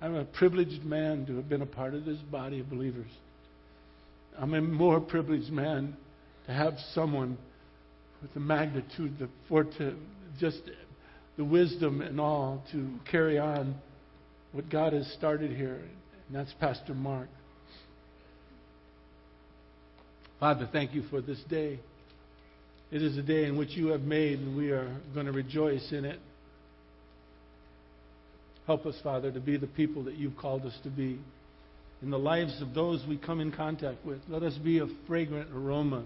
I'm 0.01 0.15
a 0.15 0.25
privileged 0.25 0.83
man 0.83 1.25
to 1.25 1.35
have 1.35 1.49
been 1.49 1.61
a 1.61 1.67
part 1.67 1.93
of 1.93 2.05
this 2.05 2.19
body 2.31 2.59
of 2.59 2.69
believers. 2.69 3.11
I'm 4.37 4.53
a 4.53 4.61
more 4.61 4.99
privileged 4.99 5.51
man 5.51 5.95
to 6.47 6.53
have 6.53 6.73
someone 6.93 7.37
with 8.21 8.33
the 8.33 8.39
magnitude, 8.39 9.19
the 9.19 9.29
forte, 9.47 9.93
just 10.39 10.61
the 11.37 11.43
wisdom 11.43 12.01
and 12.01 12.19
all 12.19 12.63
to 12.71 12.89
carry 13.09 13.37
on 13.37 13.75
what 14.51 14.69
God 14.69 14.93
has 14.93 15.07
started 15.13 15.51
here. 15.51 15.81
And 16.27 16.35
that's 16.35 16.53
Pastor 16.59 16.93
Mark. 16.93 17.27
Father, 20.39 20.69
thank 20.71 20.93
you 20.93 21.03
for 21.09 21.21
this 21.21 21.39
day. 21.49 21.79
It 22.91 23.01
is 23.01 23.17
a 23.17 23.21
day 23.21 23.45
in 23.45 23.57
which 23.57 23.71
you 23.71 23.87
have 23.87 24.01
made, 24.01 24.39
and 24.39 24.55
we 24.55 24.71
are 24.71 24.97
going 25.13 25.25
to 25.25 25.31
rejoice 25.31 25.91
in 25.91 26.05
it. 26.05 26.19
Help 28.69 28.85
us, 28.85 28.93
Father, 29.01 29.31
to 29.31 29.39
be 29.39 29.57
the 29.57 29.65
people 29.65 30.03
that 30.03 30.13
you've 30.13 30.37
called 30.37 30.63
us 30.63 30.77
to 30.83 30.91
be 30.91 31.17
in 32.03 32.11
the 32.11 32.19
lives 32.19 32.61
of 32.61 32.75
those 32.75 33.03
we 33.09 33.17
come 33.17 33.39
in 33.39 33.51
contact 33.51 34.05
with. 34.05 34.19
Let 34.27 34.43
us 34.43 34.55
be 34.59 34.77
a 34.77 34.85
fragrant 35.07 35.49
aroma 35.51 36.03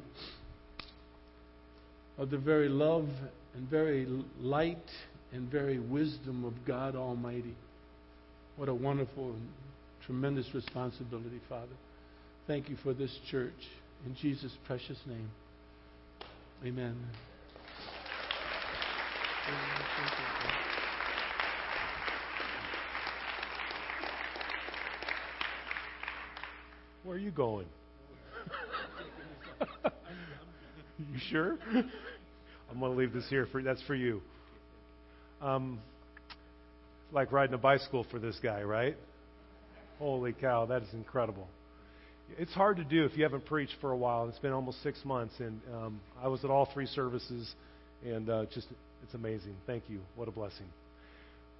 of 2.17 2.29
the 2.29 2.37
very 2.37 2.69
love 2.69 3.09
and 3.53 3.69
very 3.69 4.07
light 4.39 4.77
and 5.33 5.51
very 5.51 5.77
wisdom 5.77 6.45
of 6.45 6.53
God 6.65 6.95
Almighty. 6.95 7.53
What 8.55 8.69
a 8.69 8.73
wonderful 8.73 9.31
and 9.31 9.49
tremendous 10.05 10.47
responsibility, 10.53 11.41
Father. 11.49 11.75
Thank 12.47 12.69
you 12.69 12.77
for 12.81 12.93
this 12.93 13.13
church. 13.29 13.51
In 14.05 14.15
Jesus' 14.15 14.53
precious 14.65 14.99
name. 15.05 15.29
Amen. 16.65 16.95
Where 27.03 27.17
are 27.17 27.19
you 27.19 27.31
going? 27.31 27.67
you 30.99 31.19
sure? 31.29 31.57
I'm 32.71 32.79
going 32.79 32.91
to 32.93 32.97
leave 32.97 33.13
this 33.13 33.27
here 33.29 33.45
for 33.51 33.61
that's 33.61 33.81
for 33.83 33.95
you. 33.95 34.21
Um, 35.41 35.79
like 37.11 37.31
riding 37.31 37.53
a 37.53 37.57
bicycle 37.57 38.05
for 38.09 38.19
this 38.19 38.37
guy, 38.41 38.63
right? 38.63 38.95
Holy 39.99 40.33
cow, 40.33 40.65
that 40.65 40.81
is 40.81 40.89
incredible. 40.93 41.47
It's 42.37 42.53
hard 42.53 42.77
to 42.77 42.83
do 42.83 43.03
if 43.03 43.17
you 43.17 43.23
haven't 43.23 43.45
preached 43.45 43.75
for 43.81 43.91
a 43.91 43.97
while. 43.97 44.27
It's 44.29 44.39
been 44.39 44.53
almost 44.53 44.81
six 44.81 45.03
months, 45.03 45.35
and 45.39 45.59
um, 45.73 46.01
I 46.21 46.29
was 46.29 46.43
at 46.43 46.49
all 46.49 46.69
three 46.73 46.87
services, 46.87 47.53
and 48.03 48.29
uh, 48.29 48.45
just 48.53 48.67
it's 49.03 49.13
amazing. 49.13 49.55
Thank 49.67 49.83
you. 49.89 49.99
What 50.15 50.27
a 50.29 50.31
blessing. 50.31 50.65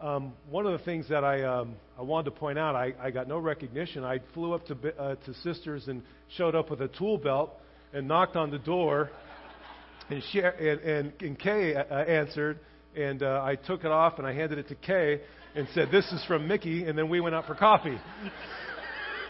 Um, 0.04 0.34
one 0.50 0.66
of 0.66 0.78
the 0.78 0.84
things 0.84 1.08
that 1.08 1.24
I 1.24 1.44
um, 1.44 1.76
I 1.98 2.02
wanted 2.02 2.32
to 2.32 2.38
point 2.38 2.60
out, 2.60 2.76
I, 2.76 2.94
I 3.02 3.10
got 3.10 3.30
no 3.30 3.38
recognition. 3.40 4.04
I 4.04 4.20
flew 4.34 4.52
up 4.54 4.66
to 4.66 4.76
uh, 5.00 5.16
to 5.16 5.34
sisters 5.36 5.88
and 5.88 6.02
showed 6.36 6.56
up 6.56 6.70
with 6.70 6.82
a 6.82 6.90
tool 6.90 7.18
belt 7.18 7.54
and 7.94 8.06
knocked 8.06 8.36
on 8.36 8.52
the 8.52 8.60
door, 8.60 9.10
and 10.10 10.22
she, 10.30 10.42
and, 10.42 10.80
and, 10.82 11.14
and 11.22 11.40
Kay 11.40 11.74
uh, 11.74 11.84
answered, 11.84 12.60
and 12.98 13.24
uh, 13.24 13.42
I 13.46 13.56
took 13.56 13.86
it 13.86 13.92
off 13.92 14.18
and 14.18 14.28
I 14.28 14.34
handed 14.34 14.60
it 14.60 14.68
to 14.68 14.76
Kay 14.76 15.22
and 15.56 15.70
said, 15.74 15.88
"This 15.90 16.12
is 16.12 16.22
from 16.26 16.50
Mickey," 16.50 16.84
and 16.84 16.98
then 16.98 17.08
we 17.08 17.22
went 17.22 17.34
out 17.34 17.48
for 17.48 17.56
coffee. 17.56 17.98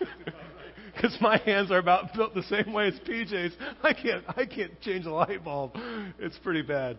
because 0.96 1.16
my 1.22 1.38
hands 1.38 1.70
are 1.70 1.78
about 1.78 2.16
built 2.16 2.34
the 2.34 2.42
same 2.44 2.74
way 2.74 2.88
as 2.88 2.96
PJ's. 3.08 3.54
I 3.84 3.94
can't, 3.94 4.24
I 4.28 4.48
can't 4.48 4.82
change 4.82 5.06
a 5.06 5.12
light 5.12 5.44
bulb. 5.44 5.78
It's 6.18 6.38
pretty 6.40 6.64
bad. 6.64 6.98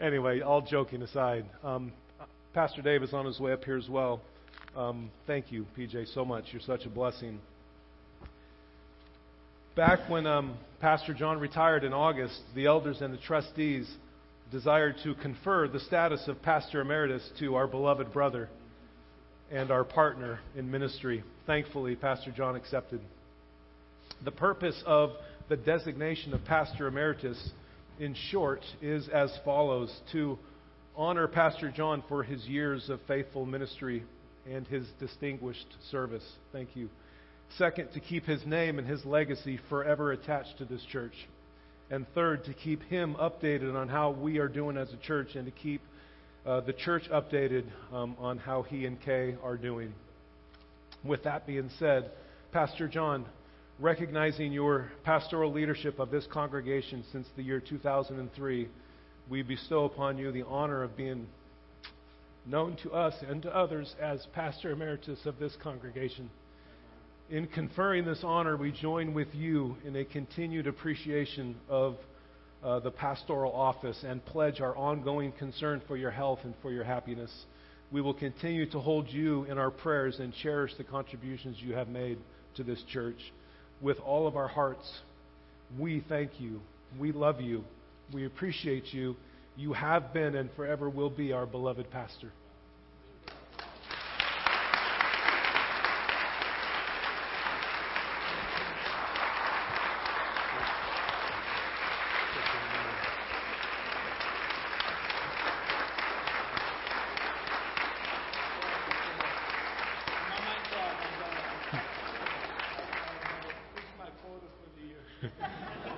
Anyway, 0.00 0.40
all 0.40 0.62
joking 0.62 1.02
aside, 1.02 1.44
um, 1.62 1.92
Pastor 2.54 2.82
Dave 2.82 3.02
is 3.02 3.14
on 3.14 3.24
his 3.24 3.40
way 3.40 3.54
up 3.54 3.64
here 3.64 3.78
as 3.78 3.88
well. 3.88 4.20
Um, 4.76 5.10
thank 5.26 5.50
you, 5.50 5.64
PJ, 5.76 6.12
so 6.12 6.22
much. 6.22 6.44
You're 6.52 6.60
such 6.60 6.84
a 6.84 6.90
blessing. 6.90 7.40
Back 9.74 10.10
when 10.10 10.26
um, 10.26 10.58
Pastor 10.78 11.14
John 11.14 11.40
retired 11.40 11.82
in 11.82 11.94
August, 11.94 12.38
the 12.54 12.66
elders 12.66 13.00
and 13.00 13.14
the 13.14 13.18
trustees 13.18 13.90
desired 14.50 14.96
to 15.02 15.14
confer 15.14 15.66
the 15.66 15.80
status 15.80 16.28
of 16.28 16.42
Pastor 16.42 16.82
Emeritus 16.82 17.26
to 17.38 17.54
our 17.54 17.66
beloved 17.66 18.12
brother 18.12 18.50
and 19.50 19.70
our 19.70 19.82
partner 19.82 20.40
in 20.54 20.70
ministry. 20.70 21.24
Thankfully, 21.46 21.96
Pastor 21.96 22.32
John 22.32 22.54
accepted. 22.54 23.00
The 24.26 24.30
purpose 24.30 24.82
of 24.84 25.12
the 25.48 25.56
designation 25.56 26.34
of 26.34 26.44
Pastor 26.44 26.86
Emeritus, 26.86 27.50
in 27.98 28.14
short, 28.30 28.60
is 28.82 29.08
as 29.08 29.34
follows 29.42 29.90
to 30.12 30.38
honor 30.96 31.26
Pastor 31.26 31.70
John 31.70 32.02
for 32.08 32.22
his 32.22 32.44
years 32.46 32.90
of 32.90 33.00
faithful 33.08 33.46
ministry 33.46 34.04
and 34.50 34.66
his 34.66 34.86
distinguished 34.98 35.66
service. 35.90 36.24
Thank 36.52 36.76
you. 36.76 36.88
Second, 37.56 37.92
to 37.92 38.00
keep 38.00 38.24
his 38.24 38.44
name 38.46 38.78
and 38.78 38.88
his 38.88 39.04
legacy 39.04 39.58
forever 39.68 40.12
attached 40.12 40.58
to 40.58 40.64
this 40.64 40.82
church. 40.90 41.14
And 41.90 42.06
third, 42.14 42.44
to 42.44 42.54
keep 42.54 42.82
him 42.84 43.14
updated 43.20 43.74
on 43.74 43.88
how 43.88 44.10
we 44.10 44.38
are 44.38 44.48
doing 44.48 44.76
as 44.76 44.92
a 44.92 44.96
church 44.96 45.34
and 45.34 45.44
to 45.44 45.50
keep 45.50 45.82
uh, 46.46 46.60
the 46.60 46.72
church 46.72 47.04
updated 47.12 47.64
um, 47.92 48.16
on 48.18 48.38
how 48.38 48.62
he 48.62 48.86
and 48.86 49.00
Kay 49.00 49.36
are 49.42 49.56
doing. 49.56 49.92
With 51.04 51.24
that 51.24 51.46
being 51.46 51.70
said, 51.78 52.10
Pastor 52.52 52.88
John, 52.88 53.26
recognizing 53.78 54.52
your 54.52 54.90
pastoral 55.04 55.52
leadership 55.52 55.98
of 55.98 56.10
this 56.10 56.26
congregation 56.32 57.04
since 57.12 57.26
the 57.36 57.42
year 57.42 57.60
2003, 57.60 58.68
we 59.28 59.42
bestow 59.42 59.84
upon 59.84 60.18
you 60.18 60.32
the 60.32 60.44
honor 60.46 60.82
of 60.82 60.96
being 60.96 61.26
known 62.44 62.76
to 62.82 62.90
us 62.92 63.14
and 63.28 63.42
to 63.42 63.56
others 63.56 63.94
as 64.00 64.26
Pastor 64.34 64.72
Emeritus 64.72 65.20
of 65.26 65.38
this 65.38 65.56
congregation. 65.62 66.28
In 67.30 67.46
conferring 67.46 68.04
this 68.04 68.20
honor, 68.24 68.56
we 68.56 68.72
join 68.72 69.14
with 69.14 69.28
you 69.32 69.76
in 69.86 69.96
a 69.96 70.04
continued 70.04 70.66
appreciation 70.66 71.56
of 71.68 71.96
uh, 72.62 72.80
the 72.80 72.90
pastoral 72.90 73.52
office 73.52 73.98
and 74.06 74.24
pledge 74.24 74.60
our 74.60 74.76
ongoing 74.76 75.32
concern 75.32 75.80
for 75.86 75.96
your 75.96 76.10
health 76.10 76.40
and 76.44 76.54
for 76.62 76.72
your 76.72 76.84
happiness. 76.84 77.30
We 77.90 78.00
will 78.00 78.14
continue 78.14 78.68
to 78.70 78.80
hold 78.80 79.08
you 79.08 79.44
in 79.44 79.58
our 79.58 79.70
prayers 79.70 80.18
and 80.18 80.32
cherish 80.34 80.72
the 80.76 80.84
contributions 80.84 81.56
you 81.60 81.74
have 81.74 81.88
made 81.88 82.18
to 82.56 82.64
this 82.64 82.82
church. 82.92 83.18
With 83.80 83.98
all 84.00 84.26
of 84.26 84.36
our 84.36 84.48
hearts, 84.48 84.88
we 85.78 86.04
thank 86.08 86.32
you. 86.38 86.60
We 86.98 87.12
love 87.12 87.40
you. 87.40 87.64
We 88.12 88.26
appreciate 88.26 88.92
you. 88.92 89.16
You 89.56 89.72
have 89.72 90.12
been 90.12 90.34
and 90.34 90.50
forever 90.52 90.90
will 90.90 91.10
be 91.10 91.32
our 91.32 91.46
beloved 91.46 91.90
pastor. 91.90 92.32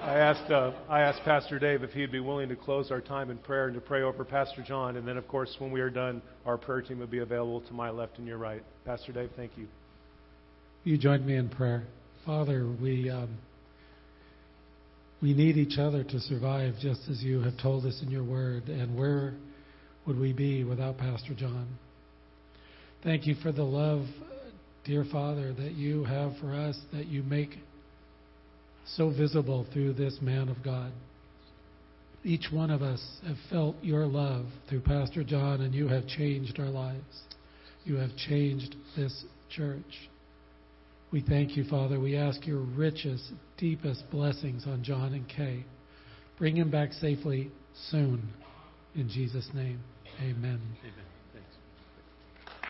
I 0.02 0.18
asked, 0.44 0.52
uh, 0.52 0.72
I 0.90 1.00
asked 1.00 1.22
Pastor 1.24 1.58
Dave 1.58 1.82
if 1.82 1.92
he'd 1.92 2.12
be 2.12 2.20
willing 2.20 2.48
to 2.50 2.56
close 2.56 2.90
our 2.90 3.00
time 3.00 3.30
in 3.30 3.38
prayer 3.38 3.66
and 3.66 3.74
to 3.74 3.80
pray 3.80 4.02
over 4.02 4.24
Pastor 4.24 4.62
John. 4.66 4.96
And 4.96 5.06
then, 5.08 5.16
of 5.16 5.26
course, 5.26 5.54
when 5.58 5.70
we 5.70 5.80
are 5.80 5.90
done, 5.90 6.20
our 6.44 6.58
prayer 6.58 6.82
team 6.82 6.98
will 6.98 7.06
be 7.06 7.18
available 7.18 7.62
to 7.62 7.72
my 7.72 7.90
left 7.90 8.18
and 8.18 8.26
your 8.26 8.36
right. 8.36 8.62
Pastor 8.84 9.12
Dave, 9.12 9.30
thank 9.36 9.52
you. 9.56 9.66
You 10.84 10.98
join 10.98 11.24
me 11.24 11.36
in 11.36 11.48
prayer. 11.48 11.84
Father, 12.26 12.70
we, 12.80 13.08
um, 13.08 13.38
we 15.22 15.32
need 15.32 15.56
each 15.56 15.78
other 15.78 16.04
to 16.04 16.20
survive, 16.20 16.74
just 16.80 17.00
as 17.10 17.22
you 17.22 17.40
have 17.40 17.54
told 17.62 17.86
us 17.86 18.00
in 18.02 18.10
your 18.10 18.24
word. 18.24 18.68
And 18.68 18.98
where 18.98 19.34
would 20.06 20.18
we 20.18 20.32
be 20.32 20.64
without 20.64 20.98
Pastor 20.98 21.34
John? 21.34 21.68
Thank 23.02 23.26
you 23.26 23.34
for 23.42 23.52
the 23.52 23.62
love, 23.64 24.04
dear 24.84 25.06
Father, 25.10 25.54
that 25.54 25.72
you 25.72 26.04
have 26.04 26.32
for 26.38 26.54
us, 26.54 26.78
that 26.92 27.06
you 27.06 27.22
make 27.22 27.50
so 28.86 29.10
visible 29.10 29.66
through 29.72 29.94
this 29.94 30.18
man 30.20 30.48
of 30.48 30.62
God. 30.62 30.92
Each 32.22 32.46
one 32.50 32.70
of 32.70 32.82
us 32.82 33.02
have 33.26 33.36
felt 33.50 33.76
your 33.82 34.06
love 34.06 34.46
through 34.68 34.80
Pastor 34.80 35.22
John, 35.22 35.60
and 35.60 35.74
you 35.74 35.88
have 35.88 36.06
changed 36.06 36.58
our 36.58 36.70
lives. 36.70 37.22
You 37.84 37.96
have 37.96 38.16
changed 38.16 38.74
this 38.96 39.24
church. 39.50 40.08
We 41.12 41.20
thank 41.20 41.56
you, 41.56 41.64
Father. 41.64 42.00
We 42.00 42.16
ask 42.16 42.46
your 42.46 42.60
richest, 42.60 43.30
deepest 43.58 44.10
blessings 44.10 44.64
on 44.66 44.82
John 44.82 45.12
and 45.12 45.28
Kay. 45.28 45.64
Bring 46.38 46.56
him 46.56 46.70
back 46.70 46.92
safely 46.94 47.50
soon. 47.90 48.22
In 48.94 49.08
Jesus' 49.08 49.48
name, 49.54 49.80
amen. 50.20 50.60
Amen. 50.80 51.03